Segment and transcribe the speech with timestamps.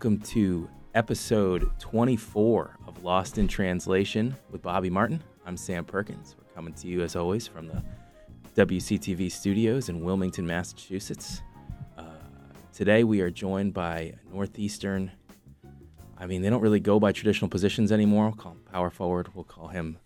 [0.00, 5.22] Welcome to episode 24 of Lost in Translation with Bobby Martin.
[5.44, 6.36] I'm Sam Perkins.
[6.38, 7.82] We're coming to you, as always, from the
[8.56, 11.42] WCTV studios in Wilmington, Massachusetts.
[11.98, 12.04] Uh,
[12.72, 15.12] today, we are joined by Northeastern.
[16.16, 18.28] I mean, they don't really go by traditional positions anymore.
[18.28, 19.28] We'll call him power forward.
[19.34, 19.98] We'll call him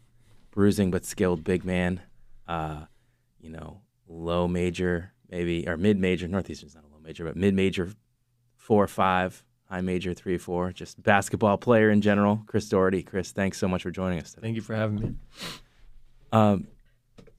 [0.51, 2.01] bruising but skilled big man.
[2.49, 2.87] Uh,
[3.39, 6.27] you know, low major, maybe, or mid major.
[6.27, 7.93] Northeastern's not a low major, but mid major,
[8.57, 10.73] four or five, high major, three four.
[10.73, 12.43] Just basketball player in general.
[12.47, 13.03] Chris Doherty.
[13.03, 14.43] Chris, thanks so much for joining us today.
[14.43, 15.15] Thank you for having me.
[16.33, 16.67] Um,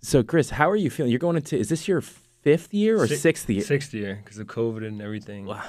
[0.01, 1.11] so, Chris, how are you feeling?
[1.11, 3.61] You're going into, is this your fifth year or Six- sixth year?
[3.63, 5.45] Sixth year because of COVID and everything.
[5.45, 5.63] Wow.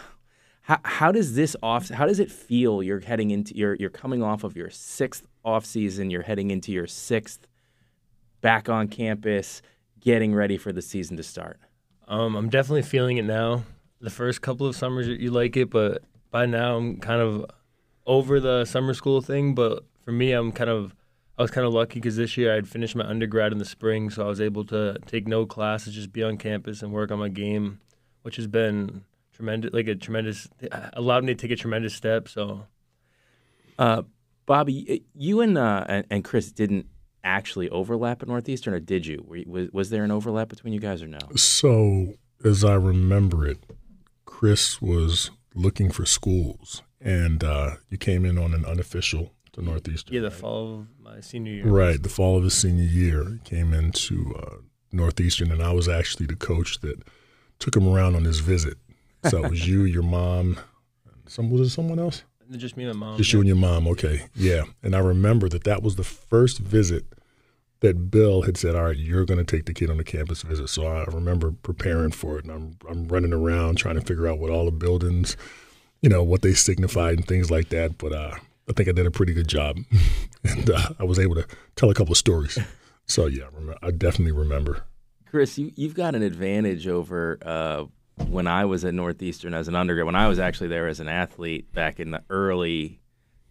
[0.63, 1.89] How, how does this off?
[1.91, 2.83] How does it feel?
[2.83, 6.11] You're heading into you're you're coming off of your sixth off season.
[6.11, 7.47] You're heading into your sixth
[8.41, 9.63] back on campus,
[10.01, 11.61] getting ready for the season to start.
[12.09, 13.63] Um, I'm definitely feeling it now.
[14.01, 17.47] The first couple of summers you- you like it, but by now I'm kind of
[18.07, 19.55] over the summer school thing.
[19.55, 20.95] But for me, I'm kind of
[21.39, 24.11] I was kind of lucky because this year I'd finished my undergrad in the spring,
[24.11, 27.19] so I was able to take no classes, just be on campus and work on
[27.19, 27.81] my game,
[28.23, 29.73] which has been tremendous.
[29.73, 30.49] Like a tremendous
[30.95, 32.29] allowed me to take a tremendous step.
[32.29, 32.67] So
[33.79, 34.03] Uh,
[34.47, 36.87] Bobby, you and uh, and, and Chris didn't
[37.25, 39.27] actually overlap at Northeastern, or did you?
[39.35, 41.19] You was, was there an overlap between you guys, or no?
[41.35, 43.59] So, as I remember it,
[44.25, 50.15] Chris was looking for schools, and uh, you came in on an unofficial to Northeastern.
[50.15, 50.39] yeah, the right?
[50.39, 51.67] fall of my senior year.
[51.67, 54.57] Right, the fall of his senior year, he came into uh,
[54.93, 57.03] Northeastern, and I was actually the coach that
[57.59, 58.77] took him around on his visit.
[59.25, 60.59] So it was you, your mom,
[61.07, 62.23] and some was it someone else?
[62.53, 63.17] Just me and my mom.
[63.17, 64.63] Just you and your mom, okay, yeah.
[64.83, 67.05] And I remember that that was the first visit
[67.81, 70.43] that Bill had said, "All right, you're going to take the kid on the campus
[70.43, 74.29] visit." So I remember preparing for it, and I'm I'm running around trying to figure
[74.29, 75.37] out what all the buildings,
[76.01, 77.99] you know, what they signified and things like that.
[77.99, 78.33] But uh,
[78.69, 79.79] I think I did a pretty good job,
[80.45, 82.59] and uh, I was able to tell a couple of stories.
[83.07, 83.45] So yeah,
[83.83, 84.85] I definitely remember.
[85.31, 87.85] Chris, you you've got an advantage over uh,
[88.29, 90.07] when I was at Northeastern as an undergrad.
[90.07, 93.01] When I was actually there as an athlete back in the early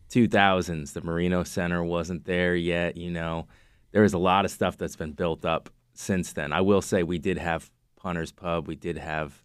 [0.10, 2.98] 2000s, the Marino Center wasn't there yet.
[2.98, 3.48] You know,
[3.96, 6.52] there was a lot of stuff that's been built up since then.
[6.52, 9.42] I will say we did have Punter's Pub, we did have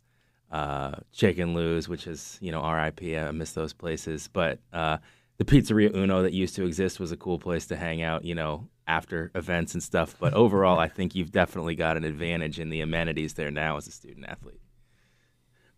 [0.50, 3.16] uh, Chicken Lou's, which is you know R.I.P.
[3.16, 4.58] I miss those places, but.
[4.72, 4.98] Uh,
[5.38, 8.34] the Pizzeria Uno that used to exist was a cool place to hang out, you
[8.34, 10.14] know, after events and stuff.
[10.20, 13.86] But overall, I think you've definitely got an advantage in the amenities there now as
[13.88, 14.60] a student athlete.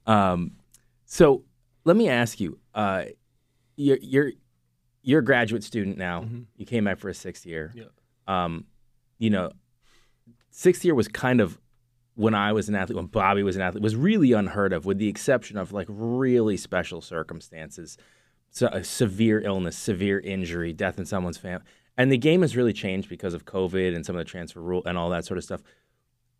[0.04, 0.56] Um,
[1.04, 1.44] so
[1.84, 3.04] let me ask you, uh,
[3.76, 4.32] you're you're
[5.02, 6.22] you're a graduate student now.
[6.22, 6.46] Mhm.
[6.56, 7.70] You came back for a sixth year.
[7.72, 7.84] Yeah.
[8.26, 8.66] Um,
[9.18, 9.52] you know,
[10.50, 11.58] sixth year was kind of
[12.14, 14.98] when I was an athlete, when Bobby was an athlete, was really unheard of, with
[14.98, 17.96] the exception of like really special circumstances,
[18.50, 21.64] so a severe illness, severe injury, death in someone's family,
[21.96, 24.82] and the game has really changed because of COVID and some of the transfer rule
[24.84, 25.62] and all that sort of stuff.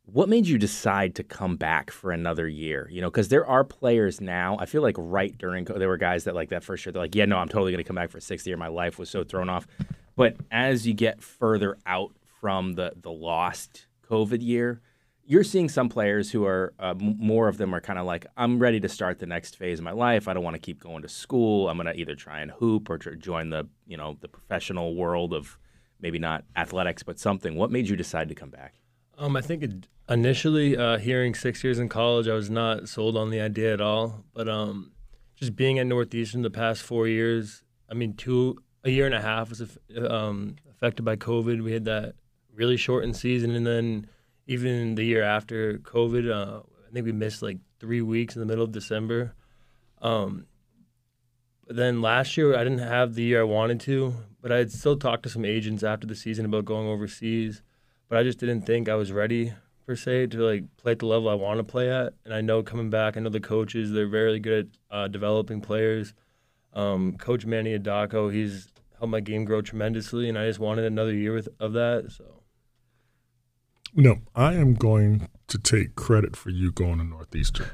[0.05, 2.89] What made you decide to come back for another year?
[2.91, 4.57] You know, because there are players now.
[4.59, 6.93] I feel like right during there were guys that like that first year.
[6.93, 8.57] They're like, yeah, no, I'm totally going to come back for sixth year.
[8.57, 9.67] My life was so thrown off.
[10.17, 14.81] But as you get further out from the the lost COVID year,
[15.25, 18.59] you're seeing some players who are uh, more of them are kind of like, I'm
[18.59, 20.29] ready to start the next phase of my life.
[20.29, 21.69] I don't want to keep going to school.
[21.69, 25.33] I'm going to either try and hoop or join the you know the professional world
[25.33, 25.59] of
[26.01, 27.57] maybe not athletics but something.
[27.57, 28.75] What made you decide to come back?
[29.19, 33.17] Um, I think it, initially uh, hearing six years in college, I was not sold
[33.17, 34.25] on the idea at all.
[34.35, 34.93] But um,
[35.37, 39.21] just being at Northeastern the past four years, I mean, two a year and a
[39.21, 39.79] half was
[40.09, 41.63] um, affected by COVID.
[41.63, 42.15] We had that
[42.55, 44.07] really shortened season, and then
[44.47, 48.47] even the year after COVID, uh, I think we missed like three weeks in the
[48.47, 49.35] middle of December.
[50.01, 50.47] Um,
[51.67, 54.73] but then last year, I didn't have the year I wanted to, but I had
[54.73, 57.63] still talked to some agents after the season about going overseas
[58.13, 59.55] but I just didn't think I was ready
[59.87, 62.13] per se to like play at the level I want to play at.
[62.27, 65.63] And I know coming back, I know the coaches they're very good at uh, developing
[65.63, 66.13] players.
[66.75, 68.69] Um, Coach Manny Adako, he's
[69.03, 72.13] helped my game grow tremendously, and I just wanted another year with, of that.
[72.13, 72.43] So
[73.95, 77.67] No, I am going to take credit for you going to Northeastern.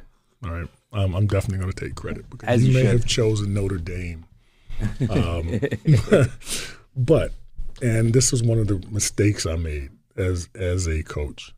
[0.42, 2.92] All right, um, I'm definitely going to take credit because As you, you may should.
[2.92, 4.24] have chosen Notre Dame,
[5.10, 5.60] um,
[6.96, 7.32] but
[7.82, 11.54] and this is one of the mistakes I made as as a coach.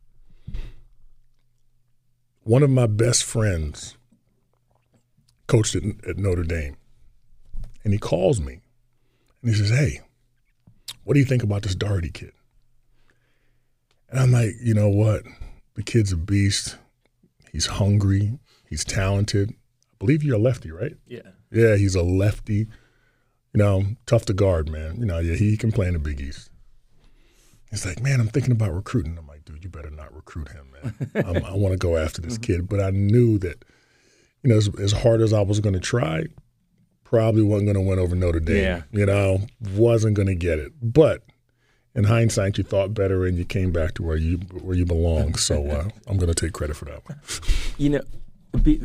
[2.43, 3.95] One of my best friends
[5.47, 6.75] coached at, at Notre Dame,
[7.83, 8.61] and he calls me
[9.41, 10.01] and he says, "Hey,
[11.03, 12.33] what do you think about this Doherty kid?"
[14.11, 15.23] And I'm like, you know what?
[15.75, 16.77] The kid's a beast.
[17.51, 18.37] He's hungry.
[18.69, 19.51] He's talented.
[19.51, 20.93] I believe you're a lefty, right?
[21.07, 21.21] Yeah.
[21.51, 22.67] Yeah, he's a lefty.
[23.53, 24.97] You know, tough to guard, man.
[24.97, 26.49] You know, yeah, he can play in the Big East.
[27.69, 29.17] He's like, man, I'm thinking about recruiting.
[29.17, 31.11] I'm like, dude, you better not recruit him, man.
[31.25, 32.43] I'm, I want to go after this mm-hmm.
[32.43, 32.69] kid.
[32.69, 33.63] But I knew that,
[34.43, 36.25] you know, as, as hard as I was going to try,
[37.11, 38.63] probably wasn't going to win over Notre Dame.
[38.63, 38.81] Yeah.
[38.91, 39.41] You know,
[39.75, 40.71] wasn't going to get it.
[40.81, 41.23] But
[41.93, 45.35] in hindsight, you thought better and you came back to where you where you belong.
[45.35, 47.19] So uh, I'm going to take credit for that one.
[47.77, 48.01] You know,
[48.63, 48.81] be,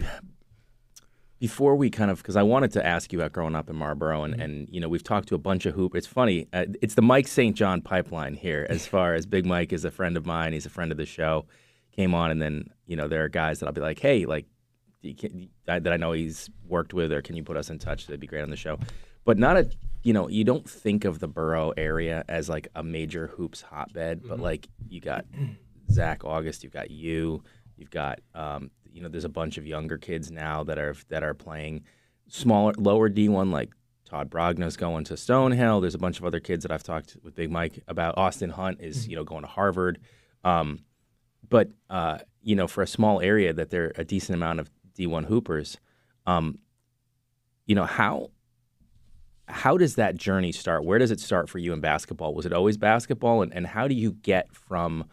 [1.38, 4.24] before we kind of, because I wanted to ask you about growing up in Marlboro,
[4.24, 5.94] and, and you know, we've talked to a bunch of hoop.
[5.94, 7.54] It's funny, uh, it's the Mike St.
[7.54, 8.66] John pipeline here.
[8.68, 11.06] As far as Big Mike is a friend of mine, he's a friend of the
[11.06, 11.46] show.
[11.92, 14.46] Came on, and then you know, there are guys that I'll be like, hey, like,
[15.14, 18.06] can, that I know he's worked with, or can you put us in touch?
[18.06, 18.78] That'd be great on the show.
[19.24, 19.68] But not a,
[20.02, 24.22] you know, you don't think of the borough area as like a major hoops hotbed,
[24.26, 25.26] but like you got
[25.90, 27.42] Zach Auguste, you've got you,
[27.76, 31.22] you've got um, you know, there's a bunch of younger kids now that are that
[31.22, 31.84] are playing
[32.28, 33.70] smaller, lower D1, like
[34.06, 35.80] Todd Brogna's going to Stonehill.
[35.80, 38.16] There's a bunch of other kids that I've talked with Big Mike about.
[38.16, 39.98] Austin Hunt is you know going to Harvard,
[40.44, 40.80] um,
[41.48, 44.70] but uh, you know, for a small area that there are a decent amount of
[44.96, 45.78] D1 hoopers.
[46.26, 46.58] Um,
[47.66, 48.30] you know how
[49.48, 50.84] how does that journey start?
[50.84, 52.34] Where does it start for you in basketball?
[52.34, 53.42] Was it always basketball?
[53.42, 55.04] And, and how do you get from,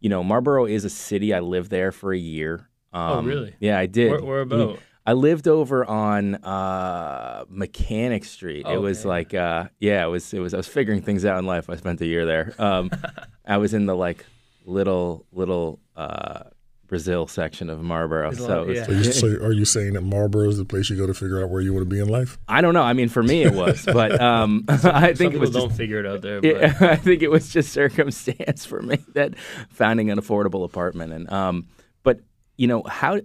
[0.00, 1.32] you know, Marlboro is a city.
[1.32, 2.68] I lived there for a year.
[2.92, 3.54] Um, Oh, really?
[3.60, 4.10] Yeah, I did.
[4.10, 4.78] Where, where about?
[5.06, 8.66] I lived over on uh, Mechanic Street.
[8.66, 10.34] it Oh, was like, uh, yeah, it was.
[10.34, 10.52] It was.
[10.52, 11.70] I was figuring things out in life.
[11.70, 12.52] I spent a year there.
[12.58, 12.90] Um,
[13.46, 14.26] I was in the like
[14.66, 16.40] little little uh,
[16.88, 18.30] Brazil section of Marlboro.
[18.30, 18.84] There's So, it was- yeah.
[18.84, 21.42] So, you, so are you saying that Marlboro is the place you go to figure
[21.42, 22.38] out where you want to be in life?
[22.48, 22.82] I don't know.
[22.82, 25.68] I mean, for me, it was, but um, I Some think it people was don't
[25.68, 26.40] just figure it out there.
[26.40, 29.34] But Yeah, I think it was just circumstance for me that
[29.68, 31.68] finding an affordable apartment and um,
[32.02, 32.20] but
[32.56, 33.20] you know how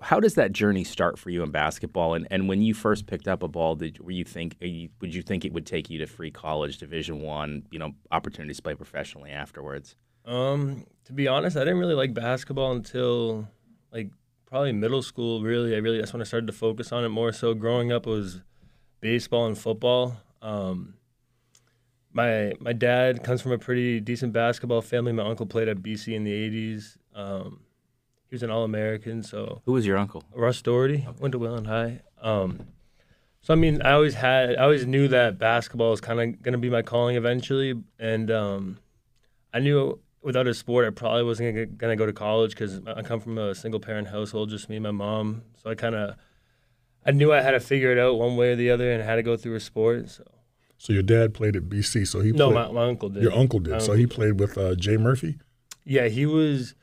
[0.00, 3.26] how does that journey start for you in basketball and, and when you first picked
[3.28, 5.98] up a ball did were you think you, would you think it would take you
[5.98, 9.96] to free college division one you know opportunities to play professionally afterwards
[10.28, 13.48] Um, to be honest, I didn't really like basketball until
[13.90, 14.10] like
[14.46, 15.42] probably middle school.
[15.42, 17.32] Really, I really that's when I started to focus on it more.
[17.32, 18.42] So growing up it was
[19.00, 20.18] baseball and football.
[20.42, 20.94] Um,
[22.12, 25.12] my my dad comes from a pretty decent basketball family.
[25.12, 26.98] My uncle played at BC in the '80s.
[27.14, 27.60] Um,
[28.28, 29.22] he was an All American.
[29.22, 32.02] So who was your uncle Russ Doherty went to Welland High.
[32.20, 32.66] Um,
[33.40, 36.52] so I mean, I always had, I always knew that basketball was kind of going
[36.52, 38.78] to be my calling eventually, and um,
[39.54, 43.02] I knew without a sport, I probably wasn't going to go to college because I
[43.02, 45.42] come from a single parent household, just me and my mom.
[45.62, 46.16] So I kind of,
[47.06, 49.16] I knew I had to figure it out one way or the other, and had
[49.16, 50.10] to go through a sport.
[50.10, 50.24] So
[50.76, 52.06] So your dad played at BC.
[52.06, 53.22] So he no, played, my, my uncle did.
[53.22, 53.72] your uncle did.
[53.72, 55.38] My so uncle he played with uh, Jay Murphy.
[55.84, 56.74] Yeah, he was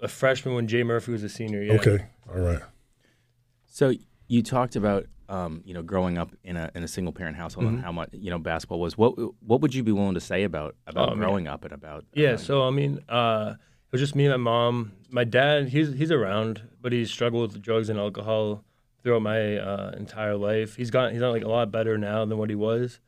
[0.00, 1.62] a freshman when Jay Murphy was a senior.
[1.62, 1.74] Yeah.
[1.74, 2.62] Okay, all right.
[3.66, 3.92] So
[4.28, 7.66] you talked about um, you know growing up in a in a single parent household
[7.66, 7.76] Mm-hmm.
[7.76, 8.96] and how much you know basketball was.
[9.02, 9.12] What
[9.50, 11.18] what would you be willing to say about about Oh, man.
[11.24, 13.54] growing up and about Yeah, uh, so I mean, uh,
[13.86, 14.92] it was just me and my mom.
[15.10, 18.64] My dad, he's he's around, but he's struggled with drugs and alcohol
[19.02, 20.76] throughout my uh, entire life.
[20.76, 23.00] He's got he's not like a lot better now than what he was.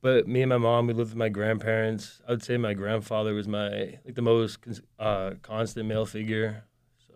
[0.00, 2.20] But me and my mom, we lived with my grandparents.
[2.28, 3.68] I would say my grandfather was my
[4.04, 4.58] like the most
[4.98, 6.64] uh, constant male figure.
[7.06, 7.14] So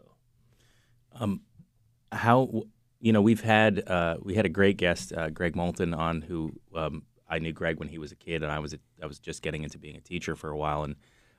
[1.13, 1.43] Um,
[2.13, 2.65] how
[3.01, 6.53] you know we've had uh, we had a great guest, uh, Greg Moulton, on who
[6.75, 9.19] um, I knew Greg when he was a kid, and I was a, I was
[9.19, 10.97] just getting into being a teacher for a while, and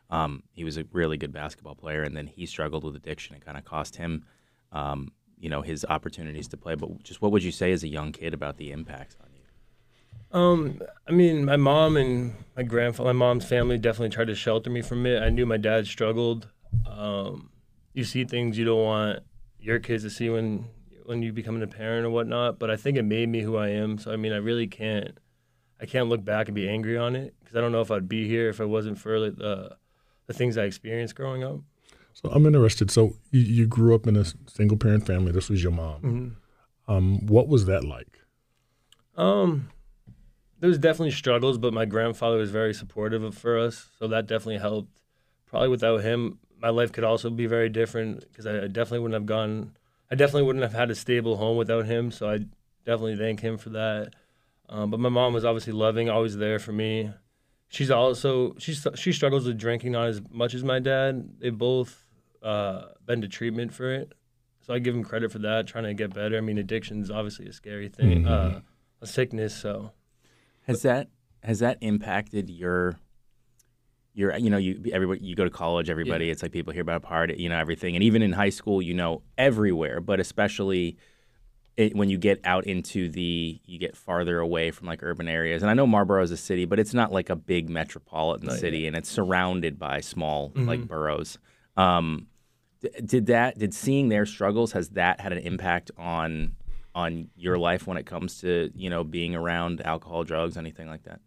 [0.09, 3.35] um, he was a really good basketball player, and then he struggled with addiction.
[3.35, 4.25] It kind of cost him,
[4.71, 6.75] um, you know, his opportunities to play.
[6.75, 10.39] But just what would you say as a young kid about the impacts on you?
[10.39, 14.69] Um, I mean, my mom and my grandfather, my mom's family definitely tried to shelter
[14.69, 15.21] me from it.
[15.21, 16.47] I knew my dad struggled.
[16.87, 17.49] Um,
[17.93, 19.19] you see things you don't want
[19.59, 20.65] your kids to see when
[21.09, 22.59] when you become a parent or whatnot.
[22.59, 23.97] But I think it made me who I am.
[23.97, 25.17] So I mean, I really can't,
[25.81, 28.07] I can't look back and be angry on it because I don't know if I'd
[28.07, 29.75] be here if it wasn't for like, the
[30.27, 31.61] the things I experienced growing up.
[32.13, 32.91] So I'm interested.
[32.91, 35.31] So you, you grew up in a single parent family.
[35.31, 36.01] This was your mom.
[36.01, 36.93] Mm-hmm.
[36.93, 38.19] Um, what was that like?
[39.17, 39.69] Um,
[40.59, 44.27] there was definitely struggles, but my grandfather was very supportive of, for us, so that
[44.27, 44.91] definitely helped.
[45.47, 49.25] Probably without him, my life could also be very different because I definitely wouldn't have
[49.25, 49.75] gone.
[50.11, 52.39] I definitely wouldn't have had a stable home without him, so I
[52.85, 54.13] definitely thank him for that.
[54.67, 57.11] Um, but my mom was obviously loving, always there for me.
[57.69, 61.39] She's also she's she struggles with drinking not as much as my dad.
[61.39, 62.03] They both
[62.41, 64.13] uh, been to treatment for it,
[64.61, 66.37] so I give him credit for that, trying to get better.
[66.37, 68.61] I mean, addiction is obviously a scary thing, uh,
[69.01, 69.55] a sickness.
[69.55, 69.91] So
[70.65, 71.09] Has that
[71.43, 72.97] has that impacted your
[74.13, 76.97] your you know you everybody you go to college everybody it's like people hear about
[76.97, 77.95] a party you know everything.
[77.95, 80.97] And even in high school you know everywhere but especially
[81.77, 85.61] it, when you get out into the you get farther away from like urban areas.
[85.61, 88.87] And i know marlboro is a city but it's not like a big metropolitan city
[88.87, 91.37] and it's surrounded by small like boroughs.
[91.77, 92.27] Um,
[93.05, 96.55] did that did seeing their struggles has that had an impact on
[96.95, 101.03] on your life when it comes to you know being around alcohol drugs anything like
[101.03, 101.19] that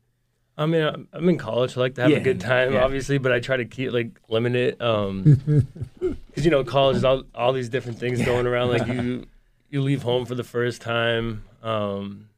[0.58, 1.76] I mean, I'm- I'm in college.
[1.76, 2.84] I like to have Yeah, a good time, yeah.
[2.84, 4.80] obviously, but I try to keep like limit it.
[4.82, 5.40] Um,
[6.00, 8.68] because you know, college is all all these different things going around.
[8.68, 9.26] Like you,
[9.70, 11.44] you leave home for the first time.
[11.62, 12.28] Um,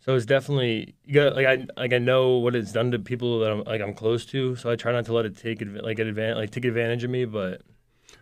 [0.00, 3.38] so it's definitely you got like I like I know what it's done to people
[3.40, 4.54] that I'm like I'm close to.
[4.56, 7.10] So I try not to let it take adv- like advantage like take advantage of
[7.10, 7.24] me.
[7.24, 7.62] But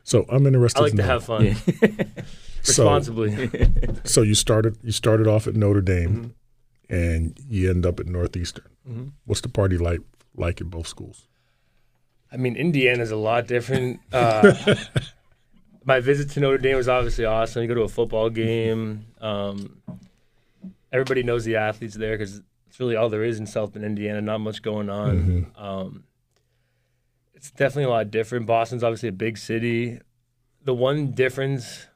[0.05, 0.79] So I'm interested.
[0.79, 1.09] I like to to know.
[1.09, 1.57] have fun
[2.65, 3.51] So, responsibly.
[4.05, 6.35] so you started you started off at Notre Dame,
[6.93, 8.67] and you end up at Northeastern.
[9.25, 10.01] What's the party like
[10.37, 11.27] like at both schools?
[12.31, 14.01] I mean, Indiana's a lot different.
[14.13, 14.55] Uh,
[15.85, 17.63] my visit to Notre Dame was obviously awesome.
[17.63, 19.07] You go to a football game.
[19.21, 19.83] Um,
[20.93, 24.21] everybody knows the athletes there because it's really all there is in South Bend, Indiana.
[24.21, 25.51] Not much going on.
[25.57, 26.05] Um,
[27.35, 28.47] it's definitely a lot different.
[28.47, 29.99] Boston's obviously a big city.
[30.65, 31.87] The one difference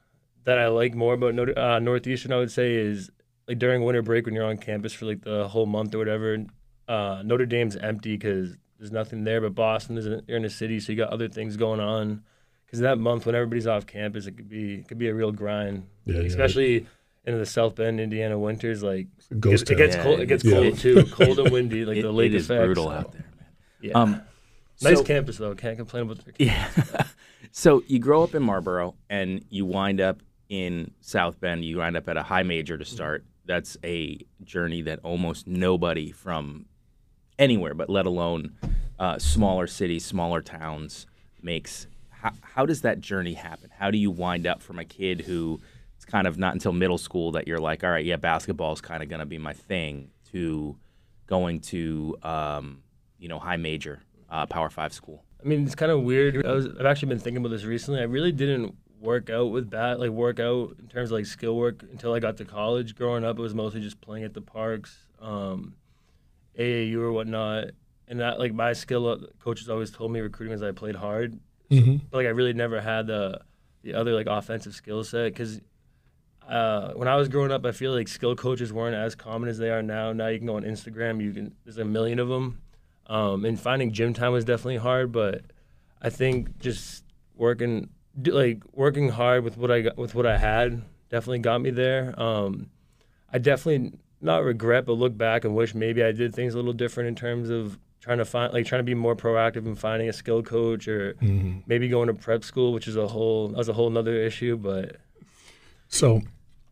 [0.45, 3.11] that I like more about Notre, uh, Northeastern, I would say, is
[3.49, 6.45] like during winter break when you're on campus for like the whole month or whatever.
[6.89, 9.41] Uh, Notre Dame's empty because there's nothing there.
[9.41, 12.23] But Boston is in, you're in a city, so you got other things going on.
[12.65, 15.31] Because that month when everybody's off campus, it could be it could be a real
[15.33, 16.29] grind, Yeah, Like, yeah.
[16.29, 16.87] especially
[17.25, 18.83] in the South Bend, Indiana winters.
[18.83, 20.21] Like it Ghost gets, it gets Yeah, cold.
[20.21, 20.53] It gets yeah.
[20.53, 23.13] cold too, cold and windy, like it, the lake it is effect, brutal so, out
[23.13, 23.47] there man
[23.81, 23.93] Yeah.
[23.93, 24.23] um,
[24.83, 25.55] nice so- campus though.
[25.55, 26.69] Can't complain about the Yeah.
[27.53, 31.65] so you grow up in Marlboro and you wind up in South Bend.
[31.65, 33.25] You wind up at a high major to start.
[33.47, 36.67] That's a journey that almost nobody from
[37.39, 38.57] anywhere, but let alone
[38.99, 41.07] uh, smaller cities, smaller towns,
[41.43, 41.87] makes.
[42.11, 43.71] How, how does that journey happen?
[43.79, 45.61] How do you wind up from a kid who
[45.97, 48.81] it's kind of not until middle school that you're like, all right, yeah, basketball is
[48.81, 50.77] kind of going to be my thing, to
[51.27, 52.83] going to um,
[53.19, 54.01] you know high major,
[54.31, 55.23] uh, Power Five school.
[55.43, 56.45] I mean, it's kind of weird.
[56.45, 58.01] I was, I've actually been thinking about this recently.
[58.01, 58.75] I really didn't
[59.07, 62.19] work out with bat, like work out in terms of like skill work until I
[62.21, 62.95] got to college.
[62.95, 65.75] Growing up, it was mostly just playing at the parks, um,
[66.59, 67.69] AAU or whatnot.
[68.09, 71.39] And that, like, my skill, uh, coaches always told me recruiting was I played hard.
[71.71, 72.03] Mhm.
[72.11, 73.41] But, like, I really never had the
[73.83, 75.61] the other like offensive skill set because.
[76.49, 79.59] Uh, when I was growing up, I feel like skill coaches weren't as common as
[79.59, 80.13] they are now.
[80.13, 82.61] Now you can go on Instagram, you can there's a million of them,
[83.09, 85.11] um, and finding gym time was definitely hard.
[85.11, 85.43] But
[86.01, 87.03] I think just
[87.35, 87.89] working
[88.25, 92.15] like working hard with what I got with what I had definitely got me there.
[92.21, 92.71] Um,
[93.33, 96.73] I definitely not regret, but look back and wish maybe I did things a little
[96.73, 100.09] different in terms of trying to find like trying to be more proactive in finding
[100.09, 101.59] a skill coach or Mm-hmm.
[101.67, 104.57] maybe going to prep school, which is a whole that was a whole another issue.
[104.57, 104.97] But
[105.89, 106.23] So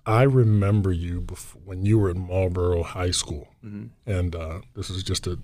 [0.06, 3.86] I remember you before, when you were in Marlboro High School, Mm-hmm.
[4.10, 5.38] and uh, this is just to,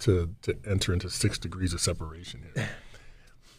[0.00, 2.68] to to enter into six degrees of separation here.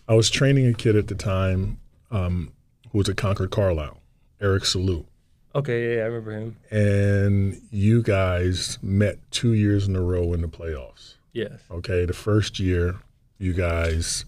[0.09, 1.79] I was training a kid at the time
[2.11, 2.51] um,
[2.91, 4.01] who was at Concord Carlisle,
[4.41, 5.05] Eric Salou,
[5.53, 6.57] okay, yeah, I remember him.
[6.71, 11.15] and you guys met two years in a row in the playoffs.
[11.31, 11.59] Yes.
[11.69, 12.95] Okay, the first year,
[13.37, 14.25] you guys,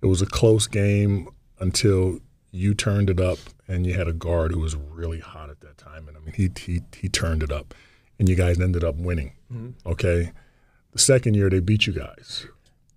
[0.00, 1.28] it was a close game
[1.60, 2.18] until
[2.50, 3.38] you turned it up,
[3.68, 6.34] and you had a guard who was really hot at that time, and I mean
[6.34, 7.74] he he he turned it up,
[8.18, 9.32] and you guys ended up winning.
[9.86, 10.32] Okay,
[10.92, 12.46] the second year they beat you guys,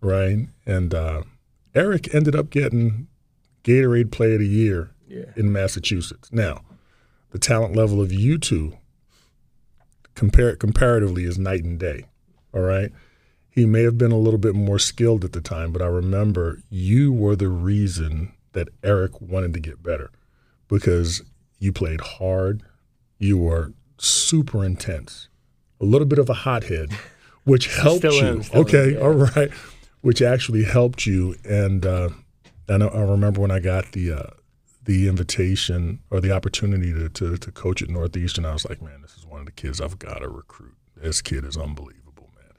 [0.02, 0.48] right?
[0.66, 1.24] And uh,
[1.76, 3.08] Eric ended up getting
[3.64, 5.26] Gatorade Player of the Year Yeah.
[5.36, 6.30] in Massachusetts.
[6.32, 6.62] Now,
[7.32, 8.78] the talent level of you two,
[10.16, 12.06] compare comparatively, is night and day.
[12.54, 12.92] All right.
[13.50, 16.60] He may have been a little bit more skilled at the time, but I remember
[16.70, 20.12] you were the reason that Eric wanted to get better
[20.68, 21.22] because
[21.60, 22.64] you played hard.
[23.18, 25.30] You were super intense,
[25.80, 26.92] a little bit of a hothead,
[27.46, 28.10] which helped you.
[28.12, 29.00] am, still am, okay, yeah.
[29.00, 29.52] all right,
[30.06, 31.36] which actually helped you.
[31.44, 32.10] And uh,
[32.70, 34.30] I know I remember when I got the uh,
[34.84, 39.02] the invitation or the opportunity to, to to coach at Northeastern, I was like, man,
[39.02, 40.76] this is one of the kids I've got to recruit.
[40.96, 42.54] This kid is unbelievable, man.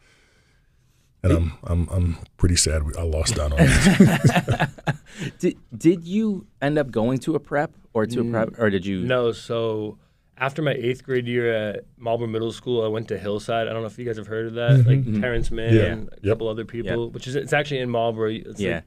[1.22, 4.68] And I'm I'm I'm pretty sad we, I lost out on it.
[5.38, 8.84] Did did you end up going to a prep or to a prep or did
[8.84, 9.02] you?
[9.02, 9.98] No, so
[10.38, 13.68] after my eighth grade year at Marlboro Middle School, I went to Hillside.
[13.68, 14.86] I don't know if you guys have heard of that.
[14.86, 15.82] Like Terance Mann, Yeah.
[15.86, 16.32] and a Yep.
[16.34, 18.30] couple other people, which is it's actually in Marlboro.
[18.30, 18.74] It's Yeah.
[18.76, 18.84] like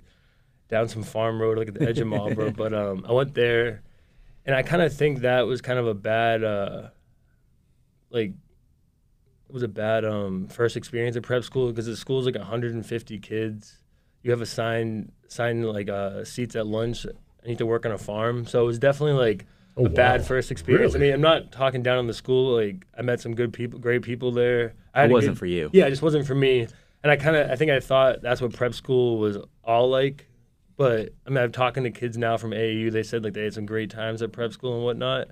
[0.70, 2.52] down some farm road, like at the edge of Marlboro.
[2.52, 3.82] but um, I went there,
[4.46, 6.90] and I kind of think that was kind of a bad, uh,
[8.12, 8.32] like,
[9.48, 13.18] it was a bad um, first experience at prep school because the school's like 150
[13.20, 13.78] kids.
[14.22, 17.06] You have assigned assigned like uh, seats at lunch.
[17.44, 19.46] I need to work on a farm, so it was definitely like
[19.80, 20.94] Oh, a bad first experience.
[20.94, 21.08] Really?
[21.08, 22.56] I mean, I'm not talking down on the school.
[22.56, 24.74] Like I met some good people, great people there.
[24.94, 25.70] I It wasn't good- for you.
[25.74, 26.68] Yeah, it just wasn't for me.
[27.04, 30.28] And I kind of, I think I thought that's what prep school was all like.
[30.76, 32.92] But I mean, I'm talking to kids now from AAU.
[32.92, 35.28] They said like they had some great times at prep school and whatnot.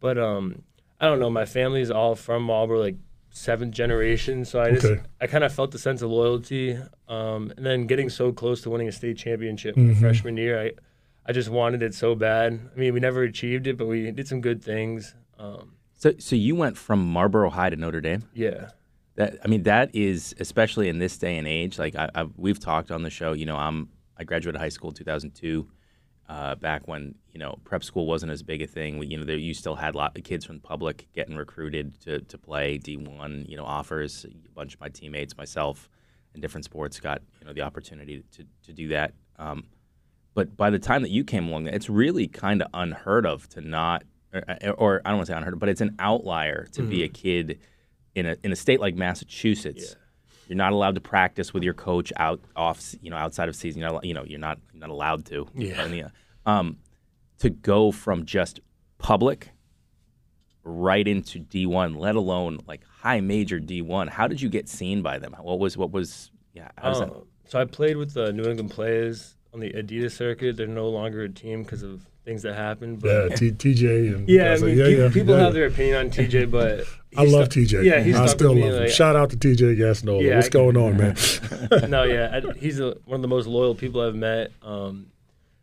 [0.00, 0.62] But um,
[1.00, 1.30] I don't know.
[1.30, 2.96] My family's all from Marlboro, like
[3.30, 4.44] seventh generation.
[4.44, 5.02] So I just, Okay.
[5.20, 6.76] I kind of felt the sense of loyalty.
[7.08, 9.88] Um, and then getting so close to winning a state championship Mhm.
[9.88, 10.72] my freshman year, I,
[11.28, 12.58] I just wanted it so bad.
[12.74, 15.14] I mean, we never achieved it, but we did some good things.
[15.38, 18.22] Um, So, so you went from Marlboro High to Notre Dame.
[18.34, 18.70] yeah.
[19.16, 21.78] That I mean, that is especially in this day and age.
[21.78, 23.32] Like I, I've, we've talked on the show.
[23.32, 25.66] You know, I'm I graduated high school in 2002.
[26.28, 29.24] Uh, back when you know prep school wasn't as big a thing, We- you know,
[29.24, 32.36] there, you still had a lot of kids from the public getting recruited to, to
[32.36, 33.48] play D1.
[33.48, 34.26] You know, offers.
[34.26, 35.88] A bunch of my teammates, myself,
[36.34, 39.14] in different sports, got you know the opportunity to, to do that.
[39.38, 39.64] Um,
[40.36, 43.62] but by the time that you came along, it's really kind of unheard of to
[43.62, 44.44] not, or,
[44.76, 47.08] or I don't want to say unheard of, but it's an outlier to be a
[47.08, 47.58] kid
[48.14, 49.96] in a in a state like Massachusetts.
[50.46, 53.80] You're not allowed to practice with your coach out off, you know, outside of season.
[53.80, 55.48] You're not, you know, you're not you're not allowed to.
[55.54, 56.08] Yeah.
[56.44, 56.76] Um,
[57.38, 58.60] to go from just
[58.98, 59.48] public
[60.64, 64.10] right into D1, let alone like high major D1.
[64.10, 65.34] How did you get seen by them?
[65.40, 66.68] What was what was yeah?
[66.76, 67.08] How does that?
[67.08, 70.56] Oh, so I played with the New England Players on the Adidas circuit.
[70.56, 73.00] They're no longer a team because of things that happened.
[73.04, 75.54] Yeah, But T- TJ and yeah, I guys like- yeah, pe- yeah, people yeah, have
[75.54, 76.80] their opinion on TJ, but
[77.16, 77.84] I love stuck- TJ.
[77.84, 78.74] Yeah, he I still love me, him.
[78.76, 80.22] like- Shout out to TJ Gasnola.
[80.22, 81.16] Yeah, What's can- going on, man?
[81.90, 84.52] no, yeah, I, he's a, one of the most loyal people I've met.
[84.62, 85.06] Um,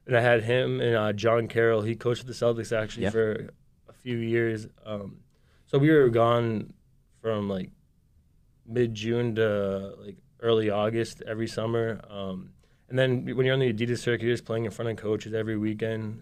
[0.07, 1.81] and I had him and uh, John Carroll.
[1.81, 3.09] He coached the Celtics actually Yeah.
[3.11, 3.49] for
[3.87, 4.67] a few years.
[4.85, 5.17] Um,
[5.67, 6.73] so we were gone
[7.21, 7.69] from like
[8.65, 12.01] mid June to like early August every summer.
[12.09, 12.49] Um,
[12.89, 15.33] and then when you're on the Adidas circuit, you're just playing in front of coaches
[15.33, 16.21] every weekend.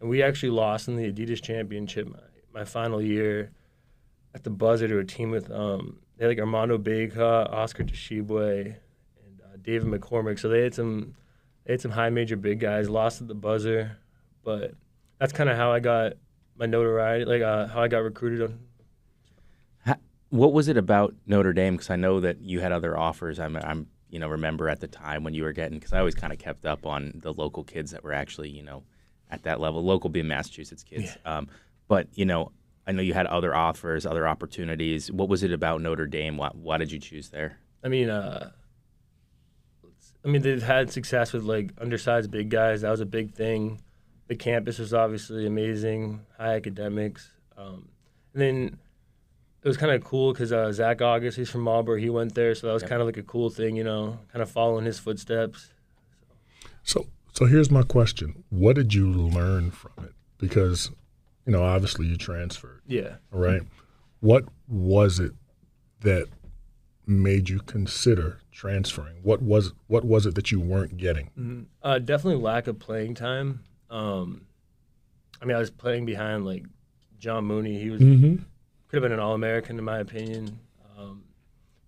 [0.00, 3.50] And we actually lost in the Adidas championship my, my final year
[4.34, 8.66] at the buzzer to a team with um, they had like Armando Bacot, Oscar Tshiebwe,
[8.66, 10.38] and uh, David McCormack.
[10.38, 11.14] So they had some
[11.64, 12.88] they had some high major big guys.
[12.88, 13.98] Lost at the buzzer,
[14.44, 14.74] but
[15.18, 16.14] that's kind of how I got
[16.56, 18.42] my notoriety, like uh, how I got recruited.
[18.42, 18.58] On,
[20.30, 21.74] What was it about Notre Dame?
[21.74, 23.40] Because I know that you had other offers.
[23.40, 25.78] I'm, I'm, you know, remember at the time when you were getting.
[25.78, 28.62] Because I always kind of kept up on the local kids that were actually, you
[28.62, 28.82] know,
[29.30, 29.82] at that level.
[29.82, 31.16] Local being Massachusetts kids.
[31.24, 31.48] Um,
[31.88, 32.52] but you know,
[32.86, 35.10] I know you had other offers, other opportunities.
[35.12, 36.36] What was it about Notre Dame?
[36.36, 37.58] Why, why did you choose there?
[37.84, 38.50] I mean, uh,
[40.24, 42.82] I mean they've had success with like undersized big guys.
[42.82, 43.80] That was a big thing.
[44.28, 47.88] The campus was obviously amazing, high academics, um,
[48.32, 48.78] and then
[49.62, 52.54] it was kind of cool because uh, Zach Auguste, he's from Marlboro, he went there,
[52.54, 52.88] so that was Yep.
[52.90, 55.70] kind of like a cool thing, you know, kind of following his footsteps.
[56.82, 60.12] So, so here's my question: What did you learn from it?
[60.38, 60.90] Because,
[61.46, 63.16] you know, obviously you transferred, Yeah.
[63.32, 63.62] all right?
[64.20, 65.32] What was it
[66.00, 66.26] that
[67.06, 69.16] made you consider transferring?
[69.22, 71.66] What was what was it that you weren't getting?
[71.82, 73.60] Uh, definitely lack of playing time.
[73.90, 74.46] Um,
[75.42, 76.64] I mean, I was playing behind like
[77.18, 77.78] John Mooney.
[77.80, 78.42] He was Mm-hmm.
[78.90, 80.58] Could have been an All American in my opinion.
[80.98, 81.22] Um,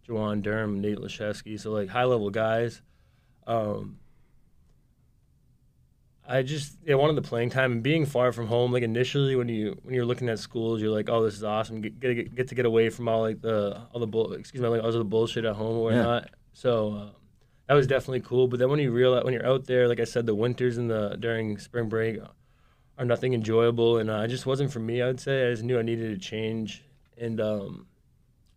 [0.09, 2.81] Juwan Durham, Nate Laszewski, so like high level guys.
[3.47, 3.99] Um,
[6.27, 8.73] I just yeah wanted the playing time and being far from home.
[8.73, 11.81] Like initially, when you when you're looking at schools, you're like, oh, this is awesome.
[11.81, 14.69] Get get, get to get away from all like the all the bull, excuse me,
[14.69, 15.99] like all the bullshit at home or Yeah.
[15.99, 16.31] whatnot.
[16.53, 17.11] So um,
[17.67, 18.47] that was definitely cool.
[18.47, 20.89] But then when you realize when you're out there, like I said, the winters and
[20.89, 22.19] the during spring break
[22.99, 25.03] are nothing enjoyable, and uh, it just wasn't for me.
[25.03, 26.85] I would say I just knew I needed a change,
[27.19, 27.87] and um,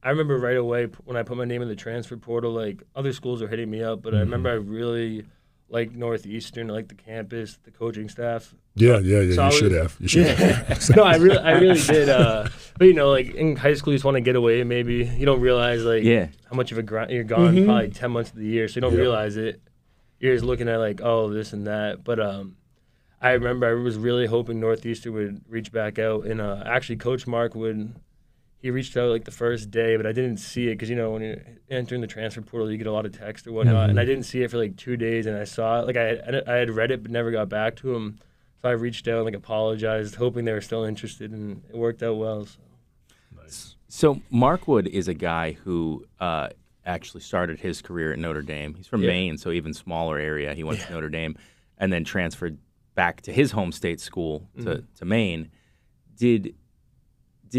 [0.03, 3.13] I remember right away when I put my name in the transfer portal, like other
[3.13, 5.25] schools were hitting me up, but I remember I really
[5.67, 8.53] like Northeastern, like the campus, the coaching staff.
[8.75, 9.35] Yeah, yeah, yeah.
[9.35, 9.97] So I you should have.
[9.99, 10.89] You should have.
[10.95, 12.07] no, I really, I really did.
[12.09, 14.63] Uh, but you know, like in high school, you just want to get away.
[14.63, 16.27] Maybe you don't realize like Yeah.
[16.49, 17.55] how much of a grind you're gone.
[17.55, 17.65] Mhm.
[17.65, 18.99] Probably ten months of the year, so you don't Yep.
[19.01, 19.59] realize it.
[20.19, 22.03] You're just looking at like, oh, this and that.
[22.03, 22.57] But um,
[23.19, 27.25] I remember I was really hoping Northeastern would reach back out, and uh, actually, Coach
[27.25, 27.93] Markwood.
[28.65, 31.11] He reached out like the first day, but I didn't see it because you know
[31.11, 31.37] when you're
[31.69, 33.89] entering the transfer portal, you get a lot of text or whatnot, Mhm.
[33.91, 36.03] and I didn't see it for like two days, and I saw it like I
[36.15, 38.17] had, I had read it but never got back to him.
[38.63, 42.01] So I reached out and like apologized, hoping they were still interested, and it worked
[42.01, 42.47] out well.
[42.47, 42.57] So.
[43.39, 43.75] nice.
[43.87, 46.49] So Markwood is a guy who uh,
[46.87, 48.73] actually started his career at Notre Dame.
[48.73, 49.09] He's from Yeah.
[49.09, 50.55] Maine, so even smaller area.
[50.55, 51.35] He went to Notre Dame
[51.77, 52.57] and then transferred
[52.95, 54.85] back to his home state school to, Mm-hmm.
[54.95, 55.51] to Maine.
[56.17, 56.55] Did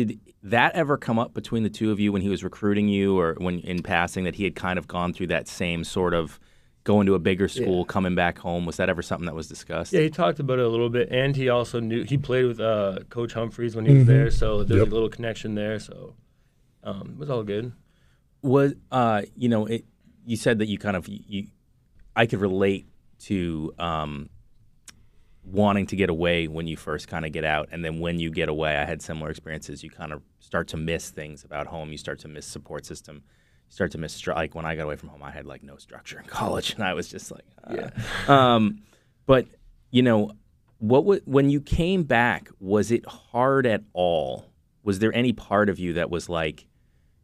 [0.05, 3.19] did that ever come up between the two of you when he was recruiting you,
[3.19, 6.39] or when in passing that he had kind of gone through that same sort of
[6.85, 7.85] going to a bigger school, Yeah.
[7.89, 8.65] coming back home?
[8.67, 9.93] Was that ever something that was discussed?
[9.93, 12.61] Yeah, he talked about it a little bit, and he also knew he played with
[12.61, 14.07] uh, Coach Humphreys when he was Mhm.
[14.07, 14.93] there, so there was Yep.
[14.93, 15.79] a little connection there.
[15.81, 16.15] So
[16.85, 17.73] um, it was all good.
[18.43, 19.85] was uh you know it
[20.25, 21.47] you said that you kind of you
[22.15, 22.87] i could relate
[23.19, 24.29] to um
[25.47, 28.31] wanting to get away when you first kind of get out and then when you
[28.31, 31.91] get away i had similar experiences you kind of start to miss things about home
[31.91, 33.17] you start to miss support system
[33.69, 35.63] you start to miss stru- like when i got away from home i had like
[35.63, 38.33] no structure in college and i was just like uh.
[38.33, 38.83] um
[39.27, 39.47] but
[39.91, 40.33] you know
[40.79, 44.47] what wa- when you came back was it hard at all
[44.83, 46.67] was there any part of you that was like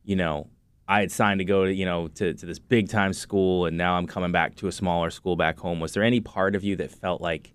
[0.05, 0.49] you know,
[0.89, 3.77] I had signed to go to, you know, to, to this big time school and
[3.77, 5.81] now I'm coming back to a smaller school back home.
[5.81, 7.55] Was there any part of you that felt like,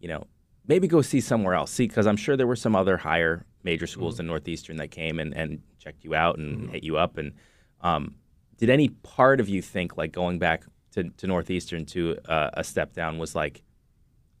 [0.00, 0.26] you know,
[0.66, 1.70] maybe go see somewhere else?
[1.70, 4.20] See, because I'm sure there were some other higher major schools Mm-hmm.
[4.22, 7.18] in Northeastern that came and, and checked you out and hit you up.
[7.18, 7.32] And
[7.80, 8.14] um,
[8.58, 12.64] did any part of you think like going back to, to Northeastern to uh, a
[12.64, 13.62] step down was like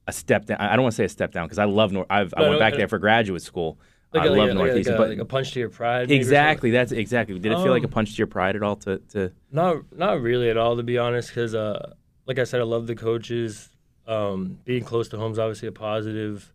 [0.06, 0.58] a step down?
[0.60, 2.06] I don't want to say a step down because I love North.
[2.10, 3.78] I've, I went no, back there for graduate school.
[4.14, 6.08] Like I a, love like Northeastern, like a, but like a punch to your pride.
[6.08, 6.36] maybe, or something?
[6.38, 6.70] Exactly.
[6.70, 7.38] That's exactly.
[7.38, 8.76] Did it feel like a Um, punch to your pride at all?
[8.76, 11.28] To to Not not really at all, to be honest.
[11.28, 11.92] Because uh,
[12.26, 13.68] like I said, I love the coaches.
[14.08, 16.50] Um, being close to home is obviously a positive.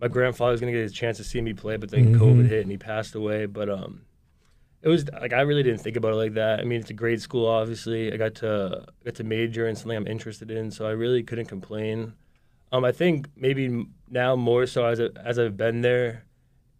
[0.00, 2.18] My grandfather was gonna get a chance to see me play, but then Mhm.
[2.20, 3.46] COVID hit and he passed away.
[3.46, 4.02] But um,
[4.82, 6.60] it was like I really didn't think about it like that.
[6.60, 8.12] I mean, it's a great school, obviously.
[8.12, 11.46] I got to got to major in something I'm interested in, so I really couldn't
[11.46, 12.14] complain.
[12.72, 16.24] Um, I think maybe now more so as as I've been there,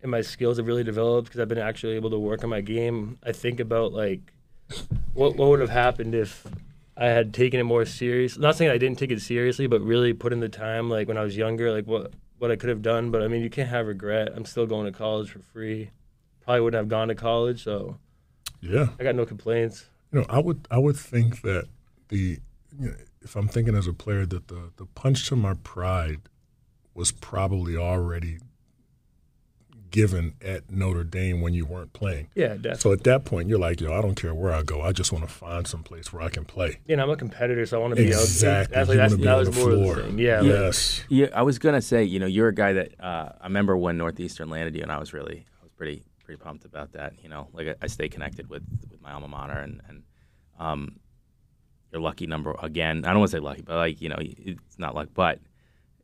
[0.02, 2.60] and my skills have really developed because I've been actually able to work on my
[2.60, 3.18] game.
[3.22, 4.32] I think about like
[5.14, 6.44] what what would have happened if
[7.00, 8.36] I had taken it more serious.
[8.36, 11.16] Not saying I didn't take it seriously, but really put in the time, like when
[11.16, 13.10] I was younger, like what what I could have done.
[13.10, 14.32] But I mean, you can't have regret.
[14.34, 15.90] I'm still going to college for free.
[16.40, 17.98] Probably wouldn't have gone to college, so
[18.60, 18.88] Yeah.
[18.98, 19.86] I got no complaints.
[20.12, 21.66] You know, I would I would think that
[22.08, 22.40] the
[22.78, 26.22] you know, if I'm thinking as a player that the the punch to my pride
[26.94, 28.38] was probably already
[29.90, 32.28] given at Notre Dame when you weren't playing.
[32.34, 32.78] Yeah, definitely.
[32.78, 34.80] So at that point, you're like, yo, I don't care where I go.
[34.82, 36.78] I just want to find some place where I can play.
[36.86, 38.76] you know, I'm a competitor, so I want to be Exactly.
[38.76, 38.80] out.
[38.80, 39.94] You That's, wanna that's, be that on was the more of floor.
[39.96, 40.18] the thing.
[40.18, 41.04] Yeah, like- yes.
[41.08, 43.96] yeah, I was gonna say, you know, you're a guy that uh, I remember when
[43.98, 47.14] Northeastern landed you, and I was really, I was pretty, pretty pumped about that.
[47.22, 50.02] You know, like I, I stay connected with with my alma mater, and and
[50.58, 50.96] um,
[51.92, 53.04] you're lucky number again.
[53.04, 55.40] I don't want to say lucky, but like you know, it's not luck, but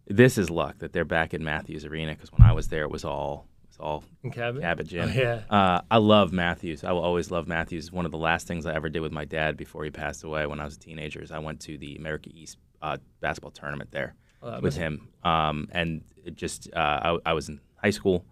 [0.06, 2.90] this is luck that they're back in Matthews Arena because when I was there, it
[2.90, 4.62] was all it was all in Cabot.
[4.62, 5.08] Cabot Gym.
[5.08, 5.42] Oh, yeah.
[5.50, 6.84] Uh, I love Matthews.
[6.84, 7.90] I will always love Matthews.
[7.92, 10.46] One of the last things I ever did with my dad before he passed away
[10.46, 13.90] when I was a teenager is I went to the America East uh, basketball tournament
[13.90, 15.08] there Oh, with him.
[15.22, 18.26] Um, and it just, uh, I, I was in high school,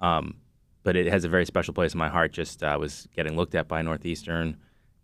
[0.00, 0.36] um,
[0.84, 2.32] but it has a very special place in my heart.
[2.32, 4.58] Just uh, I was getting looked at by Northeastern,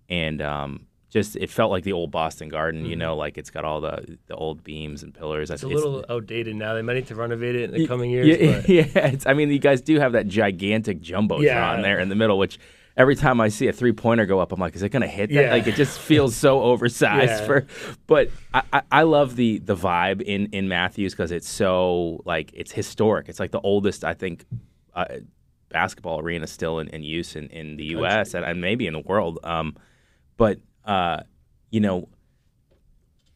[0.08, 2.86] and um, just it felt like the old Boston Garden.
[2.86, 5.48] You know, like it's got all the the old beams and pillars.
[5.48, 5.54] Mm-hmm.
[5.54, 6.72] It's a little outdated now.
[6.72, 8.26] They might need to renovate it in the coming years.
[8.26, 9.06] Yeah, but yeah.
[9.08, 11.82] It's, I mean, you guys do have that gigantic jumbotron Yeah.
[11.82, 12.58] there in the middle, which
[12.96, 15.06] every time I see a three pointer go up, I'm like, is it going to
[15.08, 15.34] hit that?
[15.34, 15.50] Yeah.
[15.50, 17.66] Like it just feels so oversized for.
[18.06, 22.50] But I, I, I love the the vibe in in Matthews because it's so like
[22.54, 23.28] it's historic.
[23.28, 24.46] It's like the oldest I think.
[24.94, 25.06] Uh,
[25.70, 28.34] basketball arena still in, in use in, in the U.S.
[28.34, 29.38] And, and maybe in the world.
[29.42, 29.74] Um,
[30.36, 31.20] but uh,
[31.70, 32.08] you know,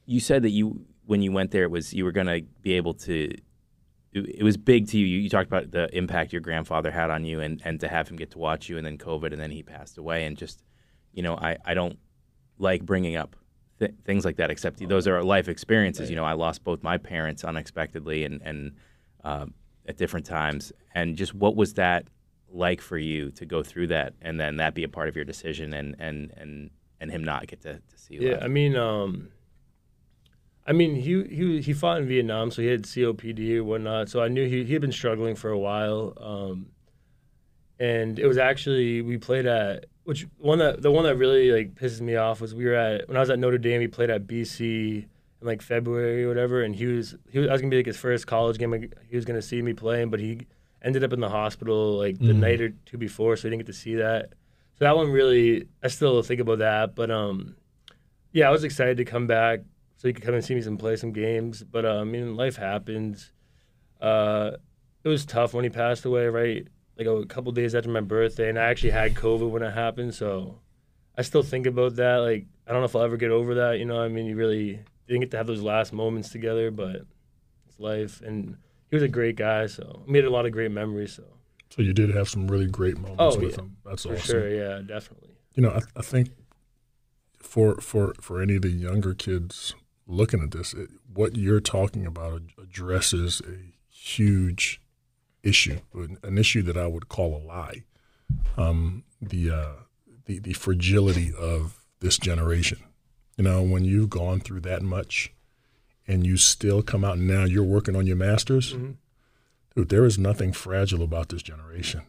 [0.04, 2.74] you said that you when you went there it was you were going to be
[2.74, 3.30] able to
[4.12, 5.06] it, it was big to you.
[5.06, 8.08] you you talked about the impact your grandfather had on you and, and to have
[8.08, 10.62] him get to watch you and then covid and then he passed away and just
[11.12, 11.98] you know i, I don't
[12.58, 13.36] like bringing up
[13.78, 16.10] th- things like that except those are life experiences.
[16.10, 18.72] You know i lost both my parents unexpectedly and and
[19.24, 19.46] uh,
[19.88, 20.72] at different times.
[20.94, 22.06] And just what was that
[22.48, 25.24] like for you to go through that and then that be a part of your
[25.24, 28.42] decision and and and and him not get to, to see you Yeah, live?
[28.44, 29.28] I mean, um,
[30.66, 34.08] I mean, he he he fought in Vietnam, so he had COPD or whatnot.
[34.08, 36.12] So I knew he he had been struggling for a while.
[36.16, 36.66] Um,
[37.78, 41.74] and it was actually we played at which one that the one that really like
[41.74, 43.80] pisses me off was we were at when I was at Notre Dame.
[43.80, 47.52] We played at BC in like February or whatever, and he was he was I
[47.52, 48.70] was gonna be like his first college game.
[48.72, 50.46] Like, he was gonna see me playing, but he
[50.82, 52.36] ended up in the hospital like the Mhm.
[52.36, 54.32] night or two before, so he didn't get to see that.
[54.78, 56.94] So that one really, I still think about that.
[56.94, 57.56] But um,
[58.32, 59.60] yeah, I was excited to come back
[59.96, 61.62] so he could come and see me and play some games.
[61.62, 63.32] But uh, I mean, life happens.
[64.00, 64.52] Uh,
[65.02, 66.66] it was tough when he passed away, right?
[66.98, 70.14] Like a couple days after my birthday, and I actually had COVID when it happened.
[70.14, 70.60] So
[71.16, 72.16] I still think about that.
[72.16, 73.78] Like I don't know if I'll ever get over that.
[73.78, 76.96] You know, I mean, you really didn't get to have those last moments together, but
[77.66, 78.20] it's life.
[78.20, 78.56] And
[78.90, 81.12] he was a great guy, so made a lot of great memories.
[81.14, 81.24] So
[81.76, 83.56] So you did have some really great moments Oh, with yeah.
[83.64, 83.76] him.
[83.84, 84.18] That's for awesome.
[84.26, 85.30] sure, yeah, definitely.
[85.54, 86.30] You know, I, I think
[87.38, 89.74] for for for any of the younger kids
[90.06, 94.80] looking at this, it, what you're talking about addresses a huge
[95.42, 95.78] issue,
[96.22, 97.84] an issue that I would call a lie.
[98.56, 99.72] Um, the, uh,
[100.24, 102.78] the the fragility of this generation.
[103.36, 105.32] You know, when you've gone through that much,
[106.08, 108.92] and you still come out and now you're working on your masters, mm-hmm.
[109.76, 112.02] Dude, there is nothing fragile about this generation.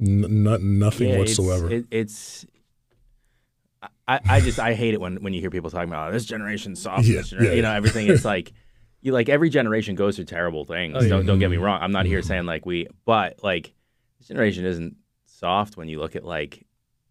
[0.00, 1.70] N- n- nothing yeah, whatsoever.
[1.70, 2.46] It's, it, it's
[4.06, 6.26] I, I just I hate it when, when you hear people talking about oh, this
[6.26, 7.04] generation's soft.
[7.04, 8.08] Yeah, yeah, you know everything.
[8.08, 8.52] It's like
[9.00, 10.96] you like every generation goes through terrible things.
[10.96, 11.08] Oh.
[11.08, 11.80] Don't don't get me wrong.
[11.82, 12.28] I'm not here mm-hmm.
[12.28, 13.72] saying like we, but like
[14.18, 16.66] this generation isn't soft when you look at like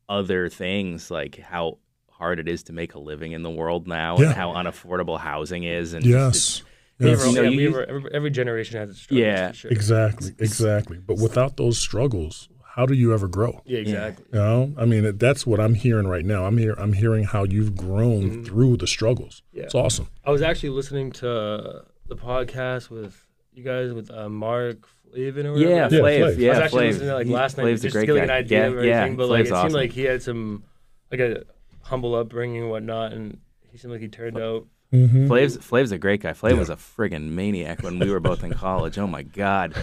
[0.08, 1.78] other things like how
[2.10, 5.64] hard it is to make a living in the world now and how unaffordable housing
[5.64, 5.94] is.
[5.94, 6.64] And yes.
[7.00, 7.26] Yes.
[7.28, 9.26] You know, you, every, every, generation has its struggles.
[9.26, 9.72] Yeah, sure.
[9.72, 10.98] exactly, exactly.
[10.98, 13.62] But without those struggles, how do you ever grow?
[13.66, 14.26] Yeah, exactly.
[14.34, 16.46] You know, I mean, that's what I'm hearing right now.
[16.46, 16.74] I'm here.
[16.78, 18.44] I'm hearing how you've grown mm-hmm.
[18.44, 19.44] through the struggles.
[19.52, 19.64] Yeah.
[19.64, 20.08] It's awesome.
[20.26, 25.54] I was actually listening to the podcast with you guys with uh, Mark Flavin or
[25.54, 25.72] whatever.
[25.72, 25.92] Yeah, Flav.
[25.92, 26.38] Yeah, Flav.
[26.38, 26.88] Yeah, I was actually Flav.
[26.88, 29.12] listening to like last night just to get like, an idea yeah, of everything.
[29.12, 30.64] Yeah, but like Flav's it seemed like he had some
[31.12, 31.44] like a
[31.82, 33.40] humble upbringing and whatnot, and
[33.72, 34.66] he seemed like he turned out.
[34.94, 35.28] Mm-hmm.
[35.28, 36.34] Flav's Flav's a great guy.
[36.34, 36.60] Flav yeah.
[36.60, 39.00] was a friggin' maniac when we were both in college.
[39.00, 39.76] Oh my god,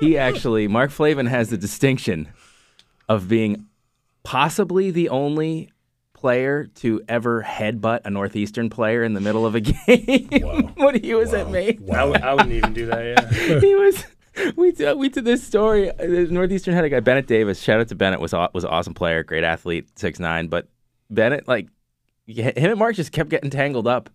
[0.00, 2.28] he actually Mark Flavin has the distinction
[3.08, 3.66] of being
[4.24, 5.70] possibly the only
[6.12, 10.72] player to ever headbutt a Northeastern player in the middle of a game wow.
[10.76, 11.38] when he was wow.
[11.38, 11.78] at Maine.
[11.80, 12.12] Wow.
[12.12, 13.04] I, I wouldn't even do that.
[13.04, 14.04] Yeah, he was
[14.56, 15.90] we did, we did this story.
[15.98, 17.60] Northeastern had a guy, Bennett Davis.
[17.60, 18.20] Shout out to Bennett.
[18.20, 20.48] was was an awesome player, great athlete, six nine.
[20.48, 20.68] But
[21.08, 21.68] Bennett, like
[22.26, 24.10] him and Mark, just kept getting tangled up.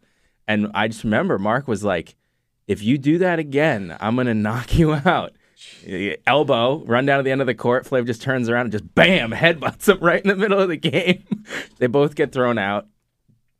[0.47, 2.15] And I just remember Mark was like,
[2.67, 5.33] "If you do that again, I'm gonna knock you out."
[6.27, 7.85] Elbow, run down to the end of the court.
[7.85, 10.77] Flav just turns around and just bam, headbutts him right in the middle of the
[10.77, 11.23] game.
[11.79, 12.87] they both get thrown out.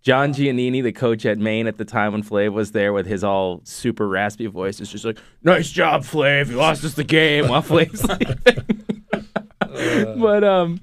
[0.01, 3.23] John Giannini, the coach at Maine at the time when Flav was there with his
[3.23, 6.49] all super raspy voice, is just like, nice job, Flav.
[6.49, 9.25] You lost us the game while Flav's leaving.
[9.61, 10.15] uh.
[10.15, 10.79] But, um,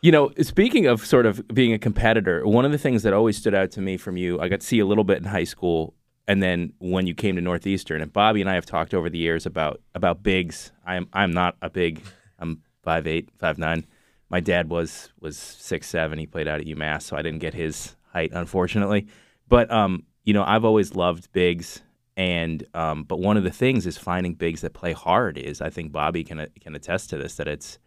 [0.00, 3.36] you know, speaking of sort of being a competitor, one of the things that always
[3.36, 5.44] stood out to me from you, I got to see a little bit in high
[5.44, 5.94] school,
[6.28, 9.18] and then when you came to Northeastern, and Bobby and I have talked over the
[9.18, 10.72] years about about bigs.
[10.84, 12.02] I'm I'm not a big.
[12.38, 13.86] I'm five eight, five nine.
[14.28, 16.18] My dad was was six seven.
[16.18, 19.06] He played out at UMass, so I didn't get his height, unfortunately.
[19.48, 21.82] But um, you know, I've always loved bigs,
[22.16, 25.38] and um, but one of the things is finding bigs that play hard.
[25.38, 27.78] Is I think Bobby can can attest to this that it's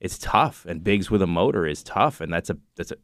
[0.00, 2.96] it's tough, and bigs with a motor is tough, and that's a that's a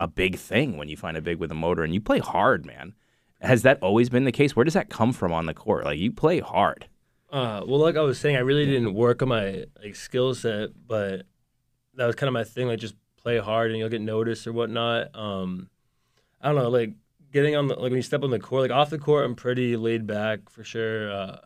[0.00, 2.66] a big thing when you find a big with a motor and you play hard,
[2.66, 2.94] man.
[3.40, 4.56] Has that always been the case?
[4.56, 5.84] Where does that come from on the court?
[5.84, 6.88] Like you play hard.
[7.30, 10.70] Uh, well, like I was saying, I really didn't work on my like skill set,
[10.86, 11.22] but
[11.94, 12.68] that was kind of my thing.
[12.68, 15.14] Like just play hard and you'll get noticed or whatnot.
[15.14, 15.68] Um,
[16.40, 16.92] I don't know, like
[17.32, 19.34] getting on the like when you step on the court, like off the court, I'm
[19.34, 21.12] pretty laid back for sure.
[21.12, 21.38] Uh,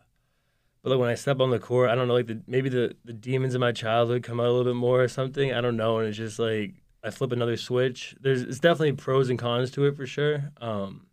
[0.81, 2.95] but like when I step on the court, I don't know, like the maybe the
[3.03, 5.53] the demons of my childhood come out a little bit more or something.
[5.53, 8.15] I don't know, and it's just like I flip another switch.
[8.21, 10.51] There's it's definitely pros and cons to it for sure.
[10.61, 11.07] Um,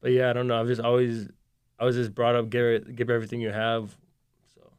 [0.00, 0.60] but yeah, I don't know.
[0.60, 1.28] I've just always
[1.78, 3.96] I was just brought up give give everything you have.
[4.54, 4.72] So,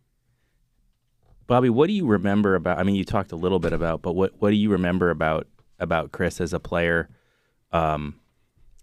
[1.47, 2.77] Bobby, what do you remember about?
[2.77, 5.47] I mean, you talked a little bit about, but what what do you remember about
[5.79, 7.09] about Chris as a player?
[7.71, 8.19] Um,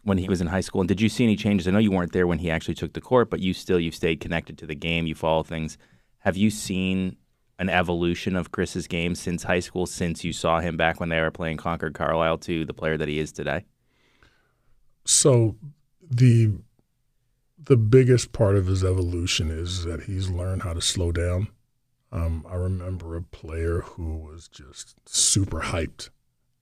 [0.06, 0.80] when he was in high school?
[0.80, 1.66] And did you see any changes?
[1.66, 3.94] I know you weren't there when he actually took the court, but you still you've
[3.94, 5.06] stayed connected to the game.
[5.06, 5.76] You follow things.
[6.20, 7.16] Have you seen
[7.58, 9.84] an evolution of Chris's game since high school?
[9.84, 13.08] Since you saw him back when they were playing Concord Carlisle to the player that
[13.08, 13.64] he is today?
[15.04, 15.56] So
[16.00, 16.52] the
[17.58, 21.48] the biggest part of his evolution is that he's learned how to slow down.
[22.12, 26.10] Um, I remember a player who was just super hyped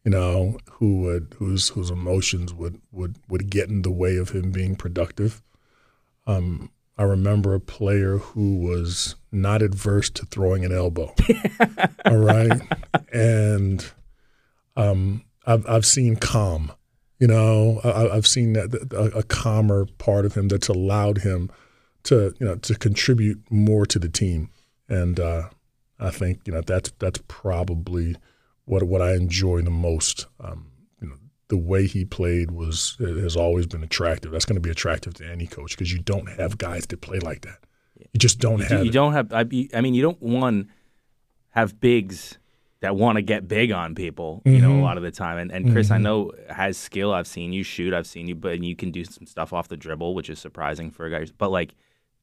[0.05, 4.31] you know, who would whose whose emotions would would would get in the way of
[4.31, 5.43] him being productive.
[6.27, 11.15] Um, I remember a player who was not adverse to throwing an elbow.
[12.05, 12.61] all right,
[13.13, 13.85] and
[14.77, 16.73] um, I've I've seen calm.
[17.19, 21.51] You know, I, have seen that a, a calmer part of him that's allowed him
[22.05, 24.51] to you know to contribute more to the team,
[24.89, 25.49] and uh,
[25.99, 28.17] I think you know that's that's probably
[28.65, 30.27] what what I enjoy the most.
[30.41, 31.17] Um, you know,
[31.49, 34.33] the way he played was has always been attractive.
[34.33, 37.19] That's going to be attractive to any coach because you don't have guys that play
[37.19, 37.59] like that.
[37.97, 38.85] You just don't you, have.
[38.85, 38.93] You it.
[38.93, 39.33] don't have.
[39.33, 40.71] I, I, mean, you don't one
[41.51, 42.39] have bigs
[42.81, 44.43] that want to get big on people.
[44.45, 44.63] You mm-hmm.
[44.63, 44.83] know, a mm-hmm.
[44.83, 45.39] lot of the time.
[45.39, 45.95] And and Chris, mm-hmm.
[45.95, 47.13] I know has skill.
[47.13, 47.95] I've seen you shoot.
[47.95, 50.91] I've seen you, but you can do some stuff off the dribble, which is surprising
[50.91, 51.27] for a guy.
[51.39, 51.75] But like,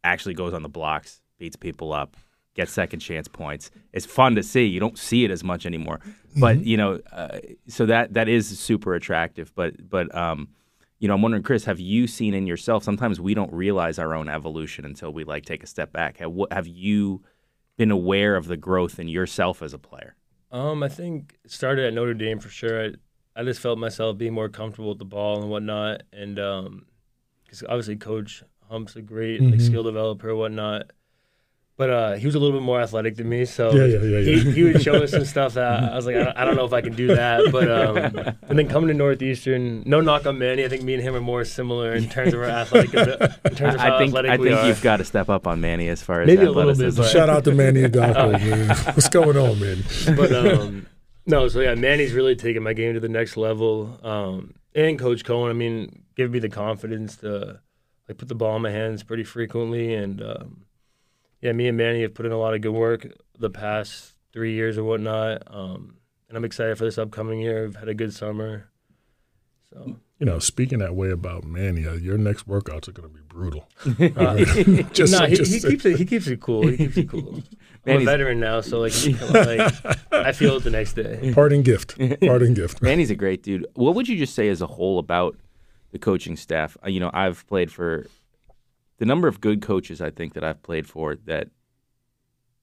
[0.03, 2.15] actually goes on the blocks, beats people up
[2.53, 3.71] get second chance points.
[3.93, 4.65] It's fun to see.
[4.65, 5.99] You don't see it as much anymore,
[6.37, 6.67] but mm-hmm.
[6.67, 9.51] you know, uh, so that that is super attractive.
[9.55, 10.49] But but um,
[10.99, 12.83] you know, I'm wondering, Chris, have you seen in yourself?
[12.83, 16.17] Sometimes we don't realize our own evolution until we like take a step back.
[16.17, 17.23] Have, what, have you
[17.77, 20.15] been aware of the growth in yourself as a player?
[20.51, 22.85] Um, I think started at Notre Dame for sure.
[22.85, 22.91] I,
[23.35, 26.85] I just felt myself being more comfortable with the ball and whatnot, and um,
[27.45, 29.65] because obviously Coach Hump's a great like Mhm.
[29.65, 30.91] skill developer and whatnot.
[31.81, 34.19] But uh, he was a little bit more athletic than me, so Yeah, yeah, yeah,
[34.19, 34.35] yeah.
[34.43, 36.55] He, he would show us some stuff that I was like, I don't, I don't
[36.55, 37.51] know if I can do that.
[37.51, 40.63] But um, and then coming to Northeastern, no knock on Manny.
[40.63, 43.73] I think me and him are more similar in terms of our athletic, in terms
[43.73, 44.67] of how I, I think athletic I we think are.
[44.67, 47.09] you've got to step up on Manny as far as Maybe a little bit, but-
[47.09, 48.69] Shout out to Manny Agako, man.
[48.93, 49.83] What's going on, man?
[50.15, 50.85] but um,
[51.25, 53.99] no, so yeah, Manny's really taken my game to the next level.
[54.03, 57.59] Um, and Coach Coen, I mean, give me the confidence to
[58.07, 59.95] like put the ball in my hands pretty frequently.
[59.95, 60.65] And um,
[61.41, 64.53] yeah, me and Manny have put in a lot of good work the past three
[64.53, 65.43] years or whatnot.
[65.47, 65.95] Um,
[66.29, 67.65] and I'm excited for this upcoming year.
[67.65, 68.69] I've had a good summer.
[69.69, 73.13] So You know, speaking that way about Manny, uh, your next workouts are going to
[73.13, 73.67] be brutal.
[74.17, 74.37] uh,
[74.93, 75.97] Just, no, he, just he keeps it.
[75.97, 76.67] He keeps it cool.
[76.67, 77.41] He keeps it cool.
[77.87, 78.93] I'm a veteran now, so like,
[79.31, 79.73] like
[80.11, 81.31] I feel it the next day.
[81.33, 81.97] parting gift.
[82.21, 82.79] Parting gift.
[82.81, 83.65] Manny's a great dude.
[83.73, 85.35] What would you just say as a whole about
[85.91, 86.77] the coaching staff?
[86.85, 88.05] Uh, You know, I've played for
[89.01, 91.47] the number of good coaches I think that I've played for that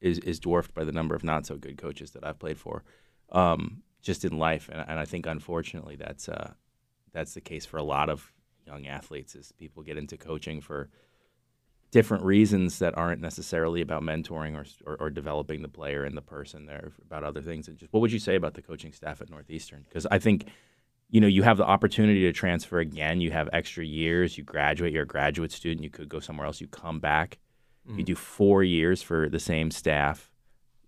[0.01, 2.85] is is dwarfed by the number of not so good coaches that I've played for,
[3.33, 4.71] um, just in life.
[4.73, 6.53] And, and I think unfortunately that's uh,
[7.13, 8.33] that's the case for a lot of
[8.65, 9.35] young athletes.
[9.35, 10.91] Is people get into coaching for
[11.91, 16.23] different reasons that aren't necessarily about mentoring or, or, or developing the player and the
[16.23, 16.67] person.
[16.67, 17.67] They're about other things.
[17.67, 19.87] And just what would you say about the coaching staff at Northeastern?
[19.89, 20.45] Because I think,
[21.11, 23.21] you know, you have the opportunity to transfer again.
[23.21, 24.37] You have extra years.
[24.37, 24.93] You graduate.
[24.93, 25.83] You're a graduate student.
[25.83, 26.61] You could go somewhere else.
[26.61, 27.39] You come back.
[27.97, 30.31] You do four years for the same staff,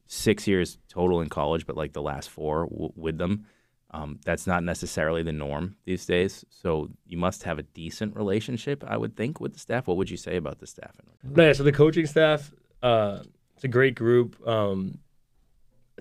[0.07, 3.47] six years total in college, but like the last four w- with them.
[3.93, 6.45] Um, that's not necessarily the norm these days.
[6.51, 9.87] So you must have a decent relationship, I would think, with the staff.
[9.87, 10.95] What would you say about the staff?
[11.35, 12.53] yeah, so the coaching staff,
[12.83, 13.21] uh,
[13.55, 14.37] it's a great group.
[14.47, 14.99] Um,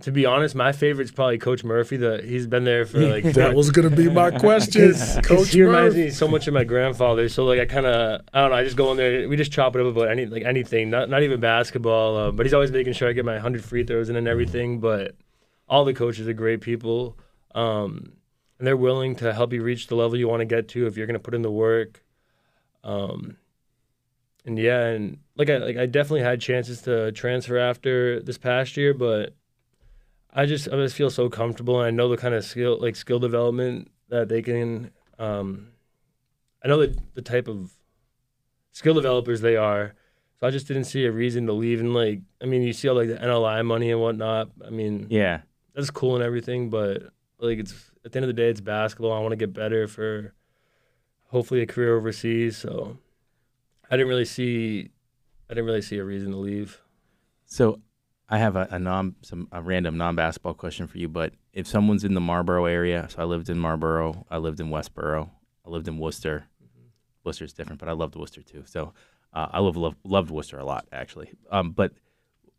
[0.01, 1.97] to be honest, my favorite's probably Coach Murphy.
[1.97, 4.93] The he's been there for like That was going to be my question.
[5.23, 6.05] Coach he reminds Murphy.
[6.07, 7.29] me so much of my grandfather.
[7.29, 8.55] So like I kind of I don't know.
[8.55, 9.27] I just go in there.
[9.27, 10.89] We just chop it up about any like anything.
[10.89, 12.17] Not not even basketball.
[12.17, 14.79] Uh, but he's always making sure I get my hundred free throws in and everything.
[14.79, 15.15] But
[15.67, 17.17] all the coaches are great people,
[17.53, 18.13] um,
[18.57, 20.97] and they're willing to help you reach the level you want to get to if
[20.97, 22.03] you're going to put in the work.
[22.83, 23.37] Um,
[24.45, 28.77] and yeah, and like I like I definitely had chances to transfer after this past
[28.77, 29.33] year, but
[30.33, 32.95] I just I just feel so comfortable, and I know the kind of skill like
[32.95, 34.91] skill development that they can.
[35.17, 35.69] Um,
[36.63, 37.71] I know the the type of
[38.71, 39.95] skill developers they are,
[40.39, 41.79] so I just didn't see a reason to leave.
[41.79, 44.49] And like, I mean, you see all like the NLI money and whatnot.
[44.65, 45.41] I mean, Yeah.
[45.73, 47.03] that's cool and everything, but
[47.39, 49.11] like it's at the end of the day, it's basketball.
[49.13, 50.33] I want to get better for
[51.27, 52.57] hopefully a career overseas.
[52.57, 52.97] So
[53.89, 54.91] I didn't really see,
[55.49, 56.79] I didn't really see a reason to leave.
[57.45, 57.81] So
[58.29, 61.67] I have a, a non some a random non basketball question for you, but if
[61.67, 65.29] someone's in the Marlboro area, so I lived in Marlboro, I lived in Westboro,
[65.65, 66.45] I lived in Worcester.
[67.23, 68.63] Worcester's different, but I loved Worcester too.
[68.65, 68.93] So
[69.33, 71.31] uh, I love, love loved Worcester a lot actually.
[71.51, 71.91] Um, but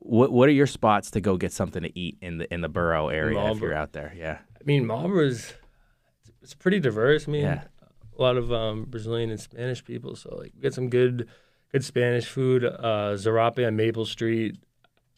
[0.00, 2.68] what what are your spots to go get something to eat in the in the
[2.68, 4.12] borough area if you're out there?
[4.16, 4.38] Yeah.
[4.60, 5.54] I mean, Marlboro's
[6.42, 7.28] it's pretty diverse.
[7.28, 7.64] I mean, Yeah.
[8.18, 10.16] a lot of um, Brazilian and Spanish people.
[10.16, 11.28] So like, we get some good,
[11.70, 12.64] good Spanish food.
[12.64, 14.56] Uh, Zarape on Maple Street.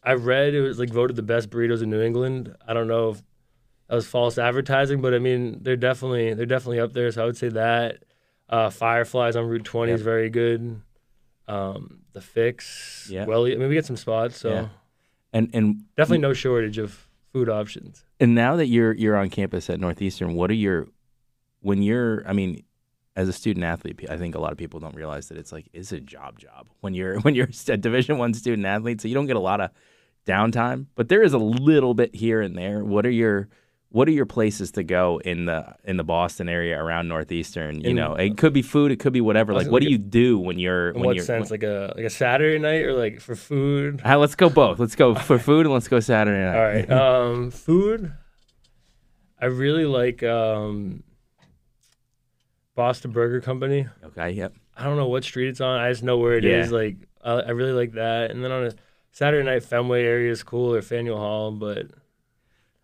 [0.02, 2.56] I read it was like voted the best burritos in New England.
[2.66, 3.22] I don't know if
[3.88, 7.10] that was false advertising, but I mean, they're definitely they're definitely up there.
[7.12, 8.04] So I would say that.
[8.48, 10.82] Uh, Fireflies on Route 20 is very good.
[11.48, 13.08] Um, the Fix.
[13.10, 13.24] Yeah.
[13.24, 14.38] Well, I mean, we get some spots.
[14.38, 14.68] So Yeah.
[15.32, 18.04] And and definitely no shortage of food options.
[18.20, 20.88] And now that you're you're on campus at Northeastern, what are your
[21.60, 22.64] when you're I mean,
[23.16, 25.68] as a student athlete, I think a lot of people don't realize that it's like
[25.72, 29.14] it's a job job when you're when you're a Division One student athlete, so you
[29.14, 29.70] don't get a lot of
[30.26, 32.84] downtime, but there is a little bit here and there.
[32.84, 33.48] What are your
[33.90, 37.80] what are your places to go in the in the Boston area around Northeastern?
[37.82, 39.52] You In- know, it could be food, it could be whatever.
[39.52, 41.50] Like, what do gonna you do when you're In when what you're sense?
[41.50, 44.00] Like a like a Saturday night or like for food?
[44.04, 44.78] Ah, let's go both.
[44.78, 46.56] Let's go for food and let's go Saturday night.
[46.56, 46.90] All right.
[47.32, 48.12] Um, food.
[49.40, 51.02] I really like um,
[52.74, 53.88] Boston Burger Company.
[54.04, 54.30] okay.
[54.30, 54.54] Yep.
[54.76, 55.80] I don't know what street it's on.
[55.80, 56.70] I just know where it is.
[56.70, 56.76] Yeah.
[56.76, 58.30] Like I, I really like that.
[58.30, 58.72] And then on a
[59.12, 61.86] Saturday night, Fenway area is cool or Faneuil Hall, but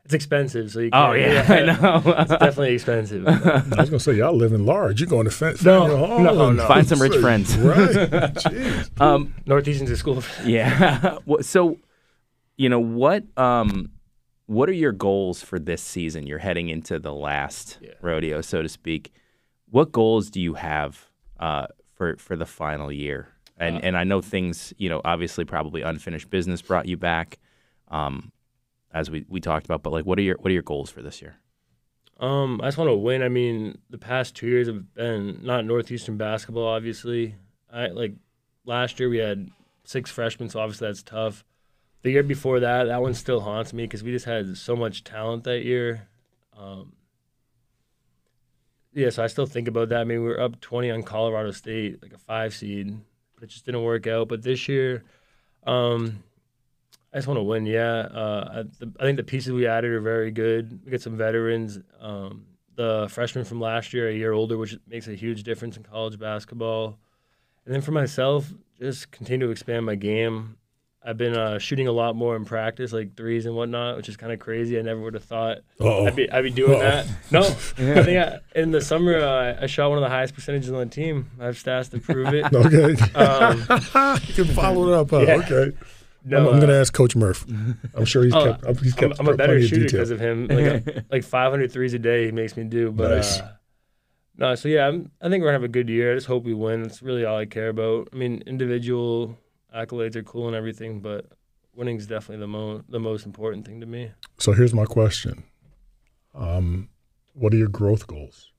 [0.05, 0.70] it's expensive.
[0.70, 2.03] So you Oh can't, yeah, I know.
[2.18, 3.26] it's definitely expensive.
[3.29, 5.01] I was going to say, y'all living large.
[5.01, 6.66] You're going to Fan- No, Hall no, and- no.
[6.68, 7.57] Find some rich friends.
[7.57, 7.89] Right.
[7.89, 9.01] Jeez.
[9.01, 10.22] um, Northeastern's a school.
[10.45, 11.18] Yeah.
[11.41, 11.79] So,
[12.57, 13.24] you know what?
[13.39, 13.91] Um,
[14.47, 16.26] what are your goals for this season?
[16.26, 17.91] You're heading into the last Yeah.
[18.01, 19.12] rodeo, so to speak.
[19.70, 21.07] what goals do you have
[21.39, 23.29] uh, for for the final year?
[23.59, 27.39] And Uh, and I know things, you know, obviously probably unfinished business brought you back,
[27.89, 28.33] um,
[28.93, 29.83] as we, we talked about.
[29.83, 31.37] But like, what are your what are your goals for this year?
[32.21, 33.23] Um, I just want to win.
[33.23, 37.37] I mean, the past two years have been not Northeastern basketball, obviously.
[37.73, 38.15] I like
[38.65, 39.51] last year we had
[39.85, 41.45] six freshmen, so obviously that's tough.
[42.03, 45.05] The year before that, that one still haunts me because we just had so much
[45.05, 46.09] talent that year.
[46.57, 46.93] Um,
[48.93, 50.01] yeah, so I still think about that.
[50.01, 52.99] I mean, we were up 20 on Colorado State, like a five seed,
[53.39, 54.28] but it just didn't work out.
[54.28, 55.05] But this year,
[55.66, 56.22] um,
[57.12, 57.66] I just want to win.
[57.66, 60.80] Yeah, uh, I, the, I think the pieces we added are very good.
[60.84, 61.78] We got some veterans.
[62.01, 65.82] Um, the freshmen from last year, a year older, which makes a huge difference in
[65.82, 66.99] college basketball.
[67.64, 70.57] And then for myself, just continue to expand my game.
[71.01, 74.17] I've been uh, shooting a lot more in practice, like threes and whatnot, which is
[74.17, 74.79] kind of crazy.
[74.79, 76.07] I never would have thought Uh-oh.
[76.07, 76.81] I'd be, I'd be doing Uh-oh.
[76.81, 77.07] that.
[77.31, 77.41] No,
[78.01, 80.79] I think I, in the summer uh, I shot one of the highest percentages on
[80.81, 81.31] the team.
[81.41, 82.45] I have stats to prove it.
[82.53, 82.95] Okay.
[83.15, 83.59] Um,
[84.27, 85.11] you can follow it up.
[85.11, 85.19] Huh?
[85.21, 85.37] Yeah.
[85.37, 85.77] Okay.
[86.25, 87.47] no, I'm, I'm going to uh, ask Coach Murph.
[87.95, 88.81] I'm sure he's Oh, kept.
[88.81, 90.49] He's I'm, kept I'm a better shooter because of him.
[90.49, 92.91] Like, uh, like 500 threes a day, he makes me do.
[92.91, 93.39] But Nice.
[93.41, 93.53] uh,
[94.37, 96.13] no, so yeah, I'm, I think we're gonna have a good year.
[96.13, 96.83] I just hope we win.
[96.83, 98.09] That's really all I care about.
[98.13, 99.39] I mean, individual
[99.79, 101.26] accolades are cool and everything, but
[101.74, 104.11] winning's definitely the mo- the most important thing to me.
[104.39, 105.45] So here's my question.
[106.35, 106.89] Um,
[107.35, 108.53] what are your growth goals?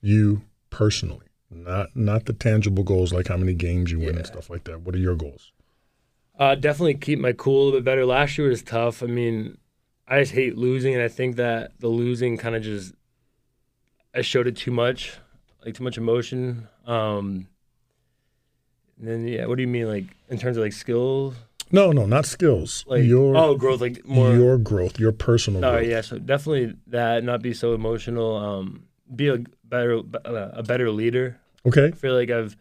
[0.00, 4.16] You personally, not not the tangible goals like how many games you win Yeah.
[4.18, 4.82] and stuff like that.
[4.82, 5.52] What are your goals?
[6.38, 8.04] Uh, definitely keep my cool a little bit better.
[8.04, 9.02] Last year was tough.
[9.02, 9.56] I mean,
[10.06, 12.92] I just hate losing, and I think that the losing kind of just
[14.14, 15.16] I showed it too much,
[15.64, 16.68] like too much emotion.
[16.86, 17.48] Um,
[18.98, 21.34] and then yeah, what do you mean, like in terms of like skills?
[21.72, 22.84] No, no, not skills.
[22.86, 24.32] Like your oh, growth, like more.
[24.32, 25.72] your growth, your personal growth.
[25.74, 25.88] Oh growth.
[25.90, 27.24] yeah, so definitely that.
[27.24, 28.36] Not be so emotional.
[28.36, 28.84] Um,
[29.14, 31.38] be a better uh, a better leader.
[31.66, 31.86] Okay.
[31.88, 32.56] I feel like I've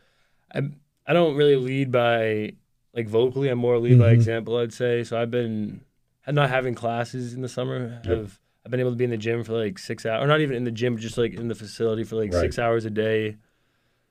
[0.54, 0.62] I
[1.06, 2.54] I don't really lead by
[2.94, 3.50] like vocally.
[3.50, 4.14] I'm more lead by Mhm.
[4.16, 4.58] example.
[4.58, 5.04] I'd say.
[5.04, 5.82] So I've been
[6.28, 8.02] not having classes in the summer.
[8.06, 8.18] Yep.
[8.18, 10.42] I've I've been able to be in the gym for like six hours, or not
[10.42, 12.42] even in the gym, just like in the facility for like Right.
[12.42, 13.38] six hours a day.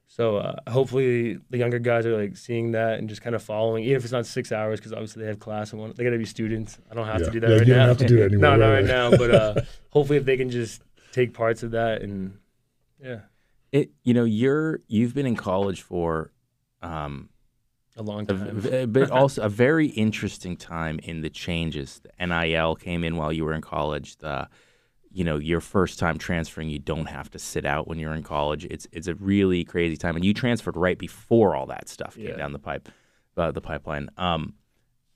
[0.06, 3.82] So uh, hopefully the younger guys are like seeing that and just kind of following,
[3.84, 5.92] even if it's not six hours, because obviously they have class and one.
[5.96, 6.78] They got to be students.
[6.90, 7.26] I don't have Yeah.
[7.26, 7.78] to do that Yeah, right you now.
[7.80, 8.50] don't have to do that anymore.
[8.50, 8.86] no, not Right, right right.
[8.86, 9.10] now.
[9.10, 10.82] But uh, hopefully if they can just
[11.12, 12.38] take parts of that and
[13.02, 13.20] yeah,
[13.72, 16.32] It you know you're you've been in college for
[16.80, 17.28] um,
[17.96, 18.56] a long time.
[18.60, 22.00] v- but also a very interesting time in the changes.
[22.00, 24.16] The NIL came in while you were in college.
[24.18, 24.48] The
[25.14, 28.22] you know your first time transferring, you don't have to sit out when you're in
[28.24, 28.64] college.
[28.66, 32.26] It's it's a really crazy time, and you transferred right before all that stuff came
[32.26, 32.36] Yeah.
[32.36, 32.88] down the pipe,
[33.36, 34.10] uh, the pipeline.
[34.18, 34.54] Um,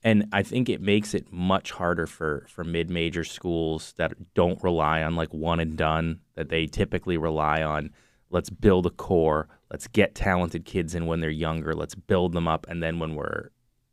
[0.01, 4.63] and I think it makes it much harder for for mid major schools that don't
[4.63, 7.91] rely on like one and done that they typically rely on.
[8.29, 9.49] Let's build a core.
[9.69, 11.73] Let's get talented kids in when they're younger.
[11.73, 13.49] Let's build them up, and then when we're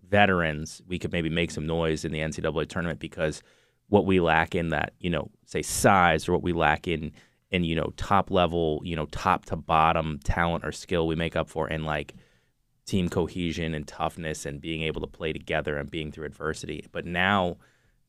[0.09, 3.42] veterans, we could maybe make some noise in the NCAA tournament because
[3.89, 7.12] what we lack in that, you know, say size or what we lack in
[7.51, 11.37] in you know top level, you know, top to bottom talent or skill, we make
[11.37, 12.14] up for in like
[12.87, 16.87] team cohesion and toughness and being able to play together and being through adversity.
[16.93, 17.57] But now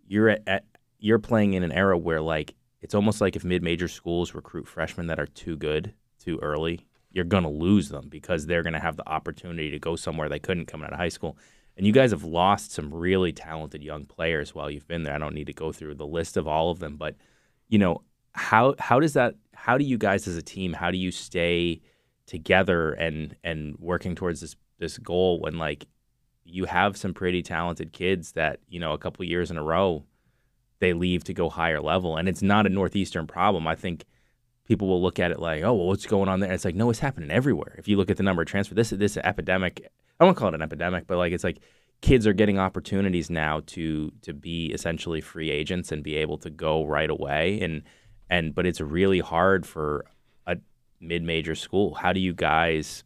[0.07, 0.65] you're at, at
[0.99, 5.07] you're playing in an era where like it's almost like if mid-major schools recruit freshmen
[5.07, 8.79] that are too good too early, you're going to lose them because they're going to
[8.79, 11.37] have the opportunity to go somewhere they couldn't coming out of high school.
[11.77, 15.13] And you guys have lost some really talented young players while you've been there.
[15.13, 17.15] I don't need to go through the list of all of them, but
[17.69, 18.01] you know,
[18.33, 21.81] how how does that how do you guys as a team, how do you stay
[22.25, 25.87] together and and working towards this this goal when like
[26.43, 30.03] you have some pretty talented kids that, you know, a couple years in a row
[30.79, 33.67] they leave to go higher level and it's not a northeastern problem.
[33.67, 34.05] I think
[34.65, 36.49] people will look at it like, oh, well, what's going on there?
[36.49, 37.75] And it's like, no, it's happening everywhere.
[37.77, 39.91] If you look at the number of transfer, this this epidemic.
[40.19, 41.59] I won't call it an epidemic, but like it's like
[42.01, 46.49] kids are getting opportunities now to to be essentially free agents and be able to
[46.49, 47.59] go right away.
[47.61, 47.83] And
[48.29, 50.05] and but it's really hard for
[50.45, 50.57] a
[50.99, 51.93] mid major school.
[51.93, 53.03] How do you guys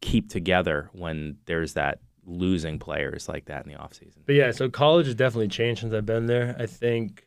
[0.00, 4.18] keep together when there's that losing players like that in the offseason?
[4.26, 6.56] But yeah, so college has definitely changed since I've been there.
[6.58, 7.26] I think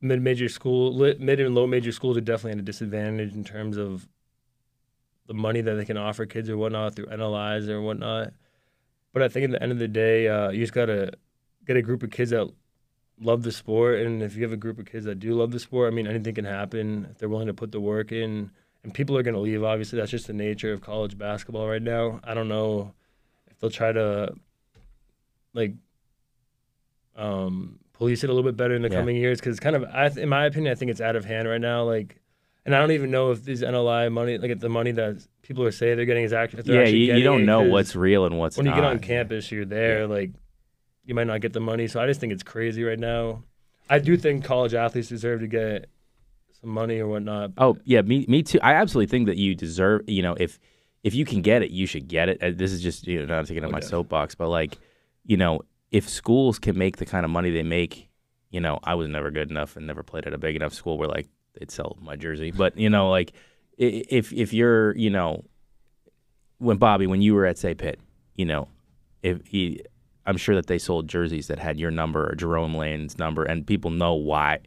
[0.00, 3.76] mid major school, mid and low major schools are definitely at a disadvantage in terms
[3.76, 4.08] of
[5.26, 8.32] the money that they can offer kids or whatnot through NLIs or whatnot.
[9.12, 11.12] But I think at the end of the day, uh, you just gotta
[11.66, 12.48] get a group of kids that
[13.20, 15.60] love the sport, and if you have a group of kids that do love the
[15.60, 18.50] sport, I mean, anything can happen if they're willing to put the work in.
[18.82, 19.62] And people are gonna leave.
[19.64, 22.20] Obviously, that's just the nature of college basketball right now.
[22.24, 22.92] I don't know
[23.50, 24.34] if they'll try to
[25.54, 25.72] like
[27.16, 28.98] um, police it a little bit better in the Yeah.
[28.98, 31.24] coming years because kind of, I, th- in my opinion, I think it's out of
[31.24, 31.84] hand right now.
[31.84, 32.20] Like
[32.66, 35.70] And I don't even know if these NLI money, like the money that people are
[35.70, 36.62] saying they're getting, is actually.
[36.72, 39.66] Yeah, you, you don't know what's real and what's when you get on campus, you're
[39.66, 40.06] there.
[40.06, 40.32] Like,
[41.04, 41.86] you might not get the money.
[41.88, 43.42] So I just think it's crazy right now.
[43.90, 45.90] I do think college athletes deserve to get
[46.60, 47.52] some money or whatnot.
[47.58, 48.58] Oh yeah, me me too.
[48.62, 50.08] I absolutely think that you deserve.
[50.08, 50.58] You know, if
[51.02, 52.42] if you can get it, you should get it.
[52.42, 54.78] Uh, This is just you know not taking up my soapbox, but like,
[55.26, 55.60] you know,
[55.90, 58.08] if schools can make the kind of money they make,
[58.50, 60.96] you know, I was never good enough and never played at a big enough school
[60.96, 61.28] where like
[61.58, 62.50] they'd sell my jersey.
[62.50, 63.32] But you know, like
[63.78, 65.44] if if you're you know,
[66.58, 67.98] when Bobby when you were at say Pitt,
[68.36, 68.68] you know,
[69.22, 69.80] if he.
[70.26, 73.66] I'm sure that they sold jerseys that had your number or Jerome Lane's number, and
[73.66, 74.60] people know why.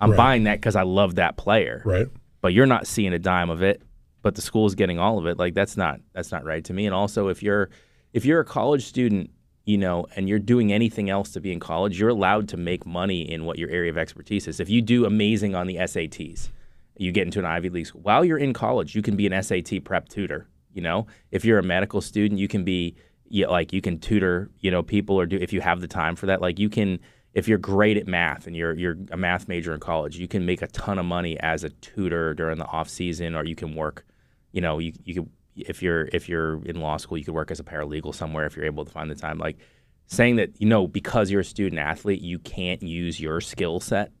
[0.00, 0.16] I'm Right.
[0.16, 2.06] buying that because I love that player Right.
[2.40, 3.82] but you're not seeing a dime of it
[4.22, 6.86] but the school's getting all of it like that's not that's not right to me
[6.86, 7.68] and also if you're
[8.14, 9.30] if you're a college student
[9.64, 12.84] you know and you're doing anything else to be in college you're allowed to make
[12.84, 14.60] money in what your area of expertise is.
[14.60, 16.50] If you do amazing on the SATs
[16.96, 18.02] you get into an Ivy League school.
[18.02, 21.06] While you're in college you can be an SAT prep tutor you know?
[21.30, 22.96] If you're a medical student you can be
[23.32, 26.16] yeah, like you can tutor you know people or do if you have the time
[26.16, 26.42] for that.
[26.42, 27.00] Like you can
[27.34, 30.44] if you're great at math and you're you're a math major in college, you can
[30.44, 33.74] make a ton of money as a tutor during the off season, or you can
[33.74, 34.04] work,
[34.52, 37.50] you know, you you could if you're if you're in law school, you could work
[37.50, 39.38] as a paralegal somewhere if you're able to find the time.
[39.38, 39.58] Like
[40.06, 44.12] saying that you know because you're a student athlete, you can't use your skill set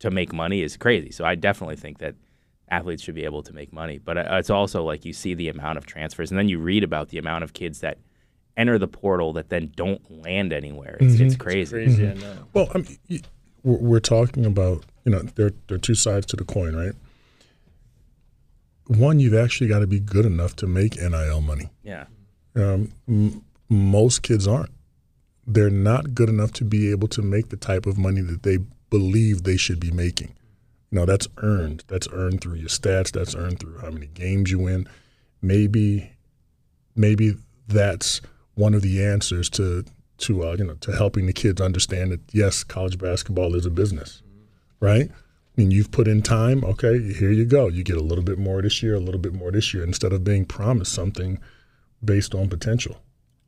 [0.00, 1.10] to make money is crazy.
[1.10, 2.14] So I definitely think that
[2.68, 5.48] athletes should be able to make money, but uh, it's also like you see the
[5.48, 7.98] amount of transfers, and then you read about the amount of kids that
[8.56, 10.96] enter the portal that then don't land anywhere.
[11.00, 11.72] It's, it's crazy.
[11.72, 12.36] Crazy, I know.
[12.52, 13.22] Well, I mean,
[13.62, 16.94] we're, we're talking about you know there there are two sides to the coin, right?
[18.86, 21.70] One, you've actually got to be good enough to make NIL money.
[21.82, 22.04] Yeah.
[22.54, 24.70] Um, m- most kids aren't.
[25.46, 28.58] They're not good enough to be able to make the type of money that they
[28.90, 30.34] believe they should be making.
[30.90, 31.84] You know, that's earned.
[31.88, 33.10] That's earned through your stats.
[33.10, 34.88] That's earned through how many games you win.
[35.42, 36.12] Maybe,
[36.94, 37.34] maybe
[37.66, 38.20] that's
[38.54, 39.84] one of the answers to
[40.16, 43.70] to uh, you know to helping the kids understand that yes, college basketball is a
[43.70, 44.22] business,
[44.80, 45.10] right?
[45.56, 46.64] Mean, you've put in time.
[46.64, 47.68] Okay, here you go.
[47.68, 50.12] You get a little bit more this year, a little bit more this year, instead
[50.12, 51.38] of being promised something
[52.04, 52.96] based on potential,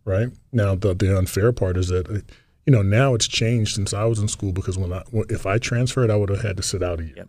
[0.04, 0.28] right?
[0.52, 2.20] Now, the the unfair part is that, uh,
[2.64, 5.58] you know, now it's changed since I was in school because when I if I
[5.58, 7.14] transferred, I would have had to sit out a year.
[7.16, 7.28] Yep.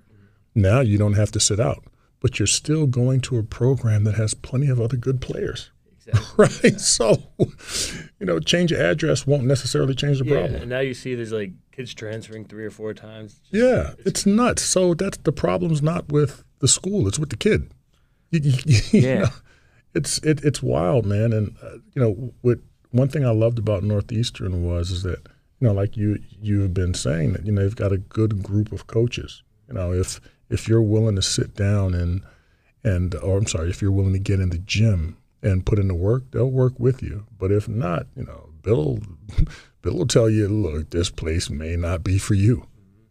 [0.54, 1.84] Now you don't have to sit out,
[2.20, 5.72] but you're still going to a program that has plenty of other good players,
[6.08, 6.46] Exactly.
[6.70, 6.80] right?
[6.82, 7.24] So,
[8.20, 10.62] you know, change of address won't necessarily change the Yeah, problem.
[10.62, 13.40] and now you see there's like kids transferring three or four times.
[13.52, 14.64] Yeah, it's nuts.
[14.64, 17.72] So that's the problem's not with the school; it's with the kid.
[18.32, 19.20] You- you- you Yeah.
[19.20, 19.30] know,
[19.94, 21.32] it's it, it's wild, man.
[21.34, 22.60] And uh, you know, what
[22.92, 25.20] one thing I loved about Northeastern was is that
[25.60, 28.44] you know, like you you have been saying that you know they've got a good
[28.44, 29.44] group of coaches.
[29.68, 32.22] You know, if if you're willing to sit down and
[32.84, 35.18] and or I'm sorry, if you're willing to get in the gym
[35.48, 37.26] and put in the work, they'll work with you.
[37.38, 39.00] But if not, you know, Bill
[39.82, 42.68] Bill will tell you, look, this place may not be for you.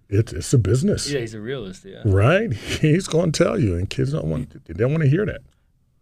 [0.08, 1.10] It's it's a business.
[1.10, 1.84] Yeah, he's a realist.
[1.84, 2.02] Yeah.
[2.04, 2.52] Right?
[2.80, 5.40] He's going to tell you, and kids don't want they don't want to hear that.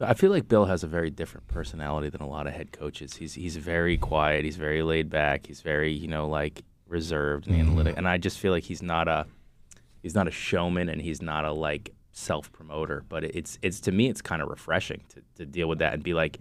[0.01, 3.14] I feel like Bill has a very different personality than a lot of head coaches.
[3.14, 4.45] He's he's very quiet.
[4.45, 5.47] He's very laid back.
[5.47, 7.68] He's very you know like reserved and mm-hmm.
[7.68, 7.97] analytic.
[7.97, 9.26] And I just feel like he's not a
[10.03, 13.05] he's not a showman and he's not a like self promoter.
[13.09, 16.03] But it's it's to me it's kind of refreshing to, to deal with that and
[16.03, 16.39] be like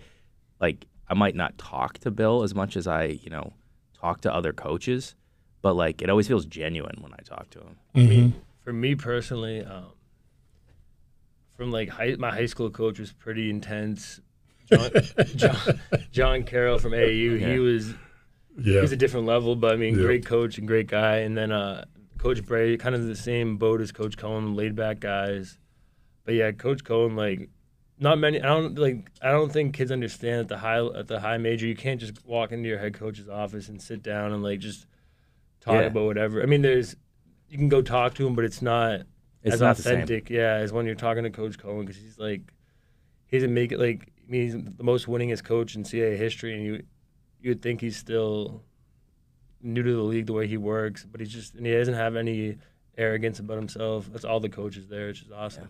[0.61, 3.51] like I might not talk to Bill as much as I you know
[3.99, 5.15] talk to other coaches,
[5.61, 7.75] but like it always feels genuine when I talk to him.
[7.95, 9.87] I mean, for me personally, um,
[11.57, 14.19] from like high, my high school coach was pretty intense.
[14.65, 14.89] John,
[15.35, 15.79] John,
[16.11, 17.51] John Carroll from AU, Yeah.
[17.53, 17.93] he was
[18.61, 18.81] he Yeah.
[18.81, 20.03] was a different level, but I mean, Yeah.
[20.05, 21.17] great coach and great guy.
[21.17, 21.85] And then uh,
[22.17, 25.57] Coach Brey, kind of the same boat as Coach Coen, laid back guys.
[26.25, 27.49] But yeah, Coach Coen, like
[27.99, 28.41] not many.
[28.41, 29.09] I don't like.
[29.21, 31.67] I don't think kids understand at the high at the high major.
[31.67, 34.85] You can't just walk into your head coach's office and sit down and like just
[35.61, 35.81] talk Yeah.
[35.87, 36.41] about whatever.
[36.41, 36.95] I mean, there's
[37.49, 39.01] you can go talk to him, but it's not
[39.43, 39.93] It's as not the same.
[39.95, 40.29] authentic.
[40.29, 42.41] Yeah, as when you're talking to Coach Coen because he's like
[43.27, 44.09] he doesn't make it like.
[44.25, 46.83] I mean, he's the most winningest coach in CAA history, and you
[47.41, 48.63] you would think he's still
[49.61, 52.15] new to the league the way he works, but he's just and he doesn't have
[52.15, 52.57] any
[52.97, 54.09] arrogance about himself.
[54.11, 55.67] That's all the coaches there, which is awesome.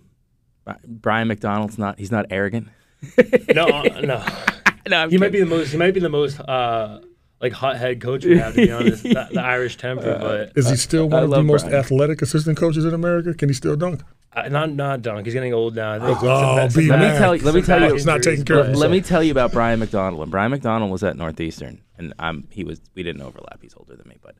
[0.65, 2.67] Bri- Brian McDonald's not he's not arrogant.
[3.53, 4.25] No, uh, no,
[4.87, 5.71] no, I'm he might be the most.
[5.71, 7.01] He might be the most uh,
[7.41, 9.03] like hothead coach we have to be honest.
[9.03, 11.75] the, the Irish temper, but Is he still one I of the love most Brian.
[11.79, 13.33] athletic assistant coaches in America?
[13.33, 14.01] Can he still dunk?
[14.35, 15.25] uh, not not Dunk.
[15.25, 15.93] He's getting old now.
[15.95, 18.23] I think Oh, it's be Let me tell you- let me tell you- He's not
[18.23, 18.75] taking care of.
[18.75, 20.21] Let me tell you about Brian McDonald.
[20.21, 23.59] And Brian McDonald was at Northeastern, and I'm he was we didn't overlap.
[23.61, 24.35] He's older than me, but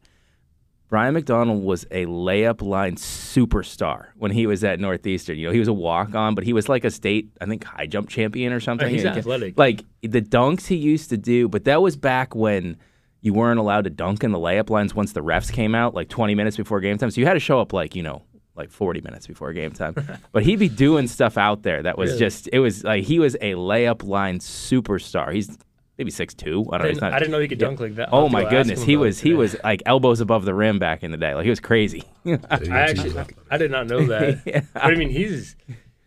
[0.94, 5.40] Brian McDonald was a layup line superstar when he was at Northeastern.
[5.40, 7.64] You know, he was a walk on, but he was like a state, I think,
[7.64, 8.88] high jump champion or something.
[8.88, 9.58] he's Like, athletic.
[9.58, 12.78] Like the dunks he used to do, but that was back when
[13.22, 16.10] you weren't allowed to dunk in the layup lines once the refs came out, like
[16.10, 17.10] 20 minutes before game time.
[17.10, 18.22] So you had to show up like, you know,
[18.56, 19.96] like 40 minutes before game time.
[20.32, 22.20] but he'd be doing stuff out there that was Really?
[22.20, 25.34] just, it was like he was a layup line superstar.
[25.34, 25.58] He's
[25.98, 26.66] maybe six two.
[26.72, 26.86] I don't know.
[26.86, 28.10] I He's didn't, I didn't know he could dunk like that.
[28.12, 31.04] Oh my goodness, he about it was he was like elbows above the rim back
[31.04, 31.34] in the day.
[31.34, 32.04] Like he was crazy.
[32.26, 32.38] I
[32.72, 33.16] actually.
[33.50, 34.42] I did not know that.
[34.46, 34.62] Yeah.
[34.74, 35.56] But I mean, he's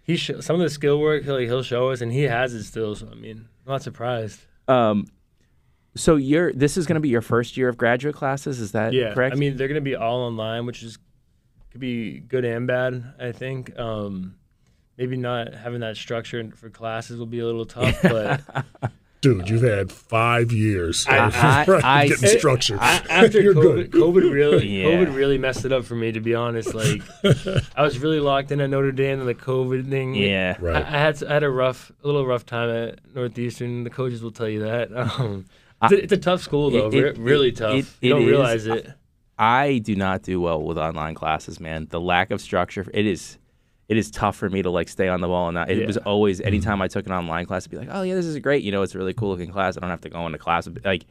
[0.02, 2.64] he sh- some of the skill work he'll, he'll show us, and he has it
[2.64, 2.94] still.
[2.94, 4.40] So I mean, I'm not surprised.
[4.68, 5.06] um,
[5.94, 8.92] so you're this is going to be your first year of graduate classes, is that
[8.92, 9.34] yeah, correct?
[9.34, 10.98] I mean, they're gonna be all online, which is
[11.70, 13.14] could be good and bad.
[13.18, 13.78] I think.
[13.78, 14.34] Um,
[14.98, 18.40] maybe not having that structure for classes will be a little tough, but
[19.34, 22.78] Dude, you've had five years I- of I- I- getting it- structure.
[22.80, 24.02] I, after You're COVID, good.
[24.02, 24.84] COVID really, Yeah.
[24.86, 26.12] COVID really messed it up for me.
[26.12, 27.02] To be honest, like
[27.76, 30.14] I was really locked in at Notre Dame, and the COVID thing.
[30.14, 30.54] yeah.
[30.58, 30.76] I, Right.
[30.84, 33.84] I had I had a rough, a little rough time at Northeastern.
[33.84, 34.96] The coaches will tell you that.
[34.96, 35.46] Um,
[35.82, 37.74] it's, a, it's a tough school though, It- it- really it- tough.
[37.74, 38.30] it- you don't it is.
[38.30, 38.92] realize it.
[39.38, 41.88] I do not do well with online classes, man.
[41.90, 43.36] The lack of structure, it is
[43.88, 45.86] it is tough for me to like stay on the ball and not, it Yeah.
[45.86, 46.48] was always mm-hmm.
[46.48, 48.62] anytime I took an online class, it'd be like, oh yeah, this is great.
[48.62, 49.76] You know, it's a really cool looking class.
[49.76, 50.68] I don't have to go into class.
[50.84, 51.04] Like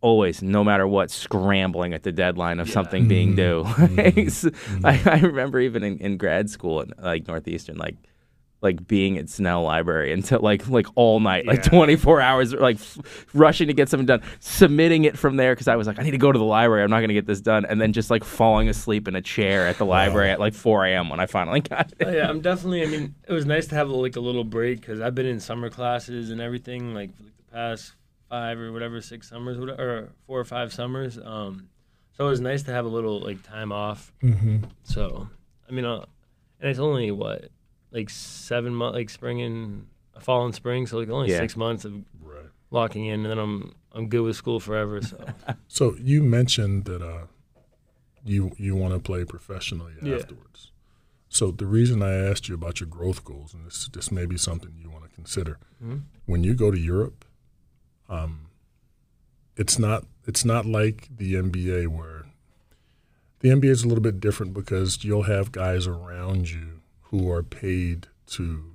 [0.00, 3.36] always, no matter what, scrambling at the deadline of something being mm-hmm.
[3.36, 3.64] due.
[4.00, 4.86] Mm-hmm.
[4.86, 7.96] I, I remember even in, in grad school in like Northeastern, like
[8.62, 13.26] like being at Snell Library until like like all night, like 24 hours, like f-
[13.32, 16.10] rushing to get something done, submitting it from there because I was like, I need
[16.10, 16.82] to go to the library.
[16.82, 19.22] I'm not going to get this done, and then just like falling asleep in a
[19.22, 21.08] chair at the library at like 4 a.m.
[21.08, 22.06] when I finally got it.
[22.06, 22.82] Oh, yeah, I'm definitely.
[22.82, 25.40] I mean, it was nice to have like a little break because I've been in
[25.40, 27.92] summer classes and everything like for like, the past
[28.28, 31.18] five or whatever six summers, whatever, or four or five summers.
[31.18, 31.68] Um,
[32.16, 34.12] so it was nice to have a little like time off.
[34.20, 35.28] hmm So
[35.68, 36.04] I mean, uh,
[36.60, 37.48] and it's only what
[37.92, 39.86] like seven months, like spring and
[40.20, 40.86] fall and spring.
[40.86, 41.38] So like only Yeah.
[41.38, 42.46] six months of Right.
[42.70, 45.00] locking in, and then I'm I'm good with school forever.
[45.02, 45.16] So
[45.68, 47.26] So you mentioned that uh,
[48.24, 50.16] you you want to play professionally Yeah.
[50.16, 50.72] afterwards.
[51.28, 54.36] So the reason I asked you about your growth goals, and this this may be
[54.38, 56.02] something you want to consider, Mhm.
[56.26, 57.24] when you go to Europe,
[58.08, 58.46] um,
[59.56, 62.26] it's not it's not like the NBA where
[63.40, 66.79] the NBA is a little bit different because you'll have guys around you
[67.10, 68.72] who are paid to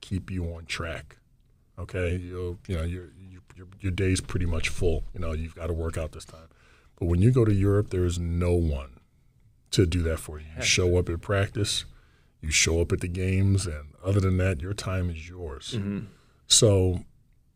[0.00, 1.16] keep you on track.
[1.78, 3.08] Okay, you'll you know your
[3.56, 5.04] your your, day's pretty much full.
[5.14, 6.48] You know you've got to work out this time.
[6.98, 9.00] But when you go to Europe, there is no one
[9.70, 10.46] to do that for you.
[10.56, 11.84] You show up at practice,
[12.40, 15.74] you show up at the games, and other than that, your time is yours.
[15.78, 16.06] Mhm.
[16.46, 17.04] So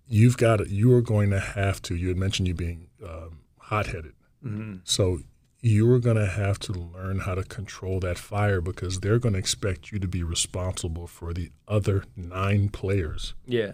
[0.07, 1.97] you've got to, you are going to have to.
[1.97, 4.13] You had mentioned you being um, hot headed.
[4.45, 4.81] Mhm.
[4.85, 5.21] So
[5.65, 9.33] you are going to have to learn how to control that fire because they're going
[9.35, 13.73] to expect you to be responsible for the other nine players yeah,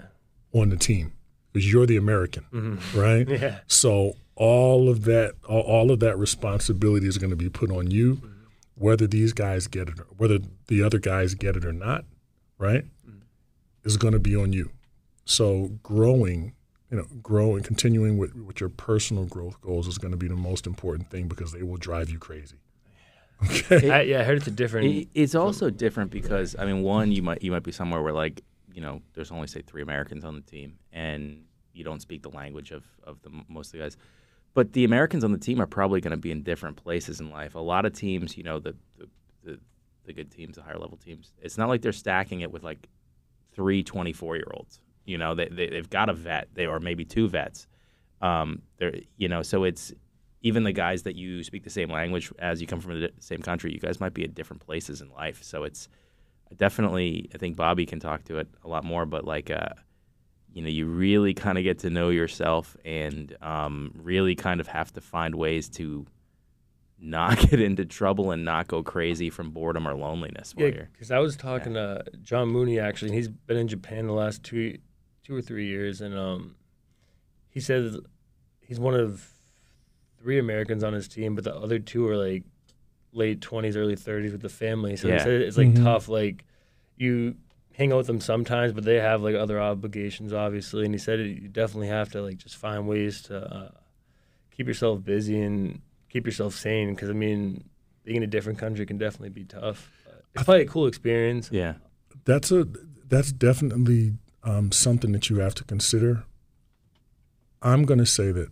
[0.53, 1.13] on the team
[1.53, 2.79] because you're the American, Mhm.
[2.95, 3.27] right?
[3.41, 7.71] yeah, So all of that, all, all of that responsibility is going to be put
[7.71, 8.21] on you,
[8.75, 12.05] whether these guys get it, or, whether the other guys get it or not,
[12.59, 12.85] right?
[13.83, 14.71] Is going to be on you.
[15.25, 16.53] So growing,
[16.91, 20.29] you know, growing, and continuing with, with your personal growth goals is going to be
[20.29, 22.57] the most important thing because they will drive you crazy.
[23.45, 23.89] Okay.
[23.89, 24.21] I, yeah.
[24.21, 24.89] I heard it's a different.
[24.89, 28.13] It, it's also different because I mean, one, you might you might be somewhere where
[28.13, 28.43] like
[28.75, 32.31] you know there's only say three Americans on the team, and you don't speak the
[32.31, 33.97] language of of the most of the guys.
[34.55, 37.31] But the Americans on the team are probably going to be in different places in
[37.31, 37.55] life.
[37.55, 39.09] A lot of teams, you know, the the,
[39.45, 39.61] the
[40.07, 42.89] the good teams, the higher level teams, it's not like they're stacking it with like
[43.53, 44.81] three 24 year olds.
[45.09, 47.67] You know, they, they they've got a vet, they or maybe two vets.
[48.21, 49.93] Um, they're you know, so it's
[50.43, 53.43] even the guys that you speak the same language as, you come from the same
[53.43, 55.43] country, you guys might be at different places in life.
[55.43, 55.89] So it's
[56.57, 59.71] definitely, I think Bobby can talk to it a lot more, but like, uh,
[60.53, 64.69] you know, you really kind of get to know yourself and um, really kind of
[64.69, 66.07] have to find ways to
[67.01, 71.19] not get into trouble and not go crazy from boredom or loneliness Yeah, because I
[71.19, 74.79] was talking to John Mooney actually, and he's been in Japan the last two,
[75.29, 76.55] two or three years, and um,
[77.51, 77.99] he says
[78.61, 79.31] he's one of
[80.23, 82.45] three Americans on his team, but the other two are like
[83.13, 84.97] late twenties, early thirties with the family.
[84.97, 85.23] So he Yeah.
[85.25, 85.85] said it's like Mhm.
[85.85, 86.09] tough.
[86.09, 86.45] Like
[86.97, 87.37] you
[87.75, 90.85] hang out with them sometimes, but they have like other obligations, obviously.
[90.87, 93.71] And he said you definitely have to like just find ways to uh,
[94.51, 96.95] keep yourself busy and keep yourself sane.
[96.95, 97.69] Because I mean,
[98.05, 99.91] being in a different country can definitely be tough.
[100.07, 101.51] But it's probably a cool experience.
[101.53, 101.75] Yeah.
[102.25, 102.67] that's a
[103.09, 104.15] that's definitely
[104.49, 106.25] um, something that you have to consider.
[107.61, 108.49] I'm going to say that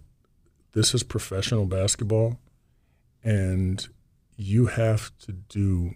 [0.73, 2.39] this is professional basketball,
[3.25, 3.87] and
[4.37, 5.93] you have to do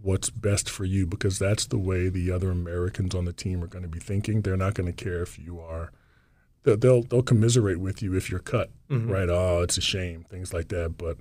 [0.00, 3.66] what's best for you because that's the way the other Americans on the team are
[3.66, 4.42] going to be thinking.
[4.42, 5.90] They're not going to care if you are.
[6.62, 9.10] They'll they'll, they'll commiserate with you if you're cut, Mhm.
[9.10, 9.28] right?
[9.28, 10.96] Oh, it's a shame, things like that.
[10.98, 11.18] But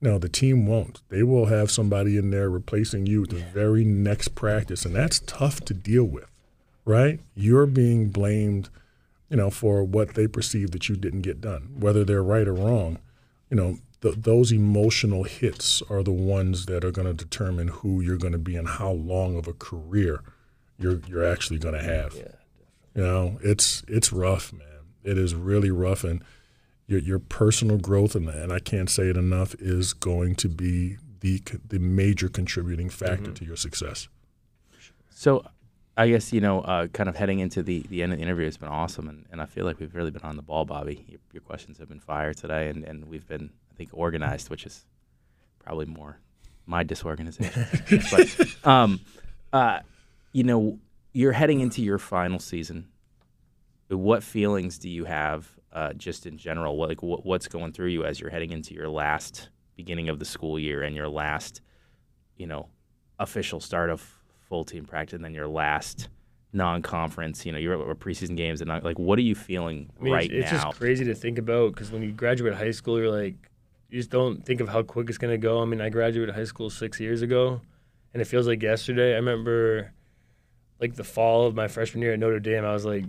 [0.00, 1.02] no, the team won't.
[1.08, 5.60] They will have somebody in there replacing you the very next practice, and that's tough
[5.66, 6.30] to deal with,
[6.84, 7.20] right?
[7.34, 8.68] You're being blamed,
[9.28, 12.54] you know, for what they perceive that you didn't get done, whether they're right or
[12.54, 12.98] wrong.
[13.50, 18.00] You know, th- those emotional hits are the ones that are going to determine who
[18.00, 20.22] you're going to be and how long of a career
[20.78, 22.14] you're you're actually going to have.
[22.14, 22.22] Yeah.
[22.94, 24.68] You know, it's it's rough, man.
[25.04, 26.22] It is really rough, and
[26.86, 30.98] your your personal growth, and, and I can't say it enough, is going to be
[31.20, 33.34] the the major contributing factor mm-hmm.
[33.34, 34.08] to your success.
[35.10, 35.44] So,
[36.02, 38.44] I guess you know, uh, kind of heading into the, the end of the interview
[38.46, 41.04] has been awesome, and, and I feel like we've really been on the ball, Bobby.
[41.06, 44.66] Your, your questions have been fire today, and, and we've been, I think, organized, which
[44.66, 44.84] is
[45.60, 46.18] probably more
[46.66, 47.68] my disorganization.
[48.10, 48.98] but, um,
[49.52, 49.78] uh,
[50.32, 50.80] you know,
[51.12, 52.88] you're heading into your final season.
[53.88, 56.76] What feelings do you have, uh, just in general?
[56.76, 60.18] What, like, what, what's going through you as you're heading into your last beginning of
[60.18, 61.60] the school year and your last,
[62.36, 62.66] you know,
[63.20, 64.21] official start of
[64.52, 66.10] full team practice and then your last
[66.52, 70.04] non-conference you know you're at preseason games and not, like what are you feeling I
[70.04, 72.72] mean, right it's, it's now just crazy to think about because when you graduate high
[72.72, 73.34] school, you're like,
[73.88, 75.62] you just don't think of how quick it's gonna go.
[75.62, 77.62] I mean, I graduated high school six years ago,
[78.12, 79.12] and it feels like yesterday.
[79.12, 79.92] I remember,
[80.80, 82.66] like the fall of my freshman year at Notre Dame.
[82.66, 83.06] I was like,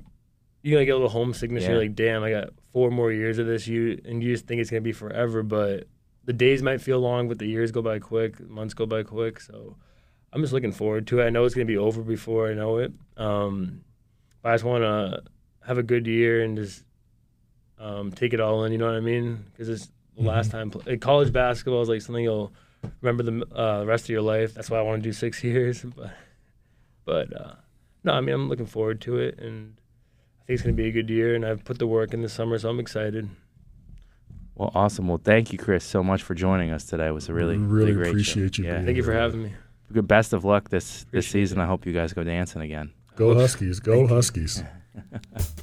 [0.62, 1.64] you're gonna get a little homesickness.
[1.64, 1.72] Yeah.
[1.72, 3.68] You're like, damn, I got four more years of this.
[3.68, 5.88] You and you just think it's gonna be forever, but
[6.24, 9.42] the days might feel long, but the years go by quick, months go by quick.
[9.42, 9.76] So
[10.34, 11.26] I'm just looking forward to it.
[11.26, 12.92] I know it's gonna be over before I know it.
[13.18, 13.84] Um,
[14.42, 15.24] but I just want to
[15.66, 16.84] have a good year and just
[17.80, 18.72] um, take it all in.
[18.72, 19.46] You know what I mean?
[19.52, 22.52] Because it's the last time pl- like, college basketball is like something you'll
[23.02, 24.54] remember the uh, rest of your life.
[24.54, 25.84] That's why I want to do six years.
[25.84, 26.12] But
[27.06, 27.54] but uh,
[28.04, 29.76] no, I mean I'm looking forward to it, and
[30.42, 31.36] I think it's gonna be a good year.
[31.36, 33.30] And I've put the work in the summer, so I'm excited.
[34.56, 37.34] well awesome well thank you chris so much for joining us today it was a
[37.34, 38.10] really Really great show.
[38.12, 39.54] appreciate you yeah being Thank you for having me.
[39.94, 42.92] Good best of luck this this Appreciate season i hope you guys go dancing again
[43.16, 43.80] Go Huskies!
[43.80, 44.64] Go Huskies!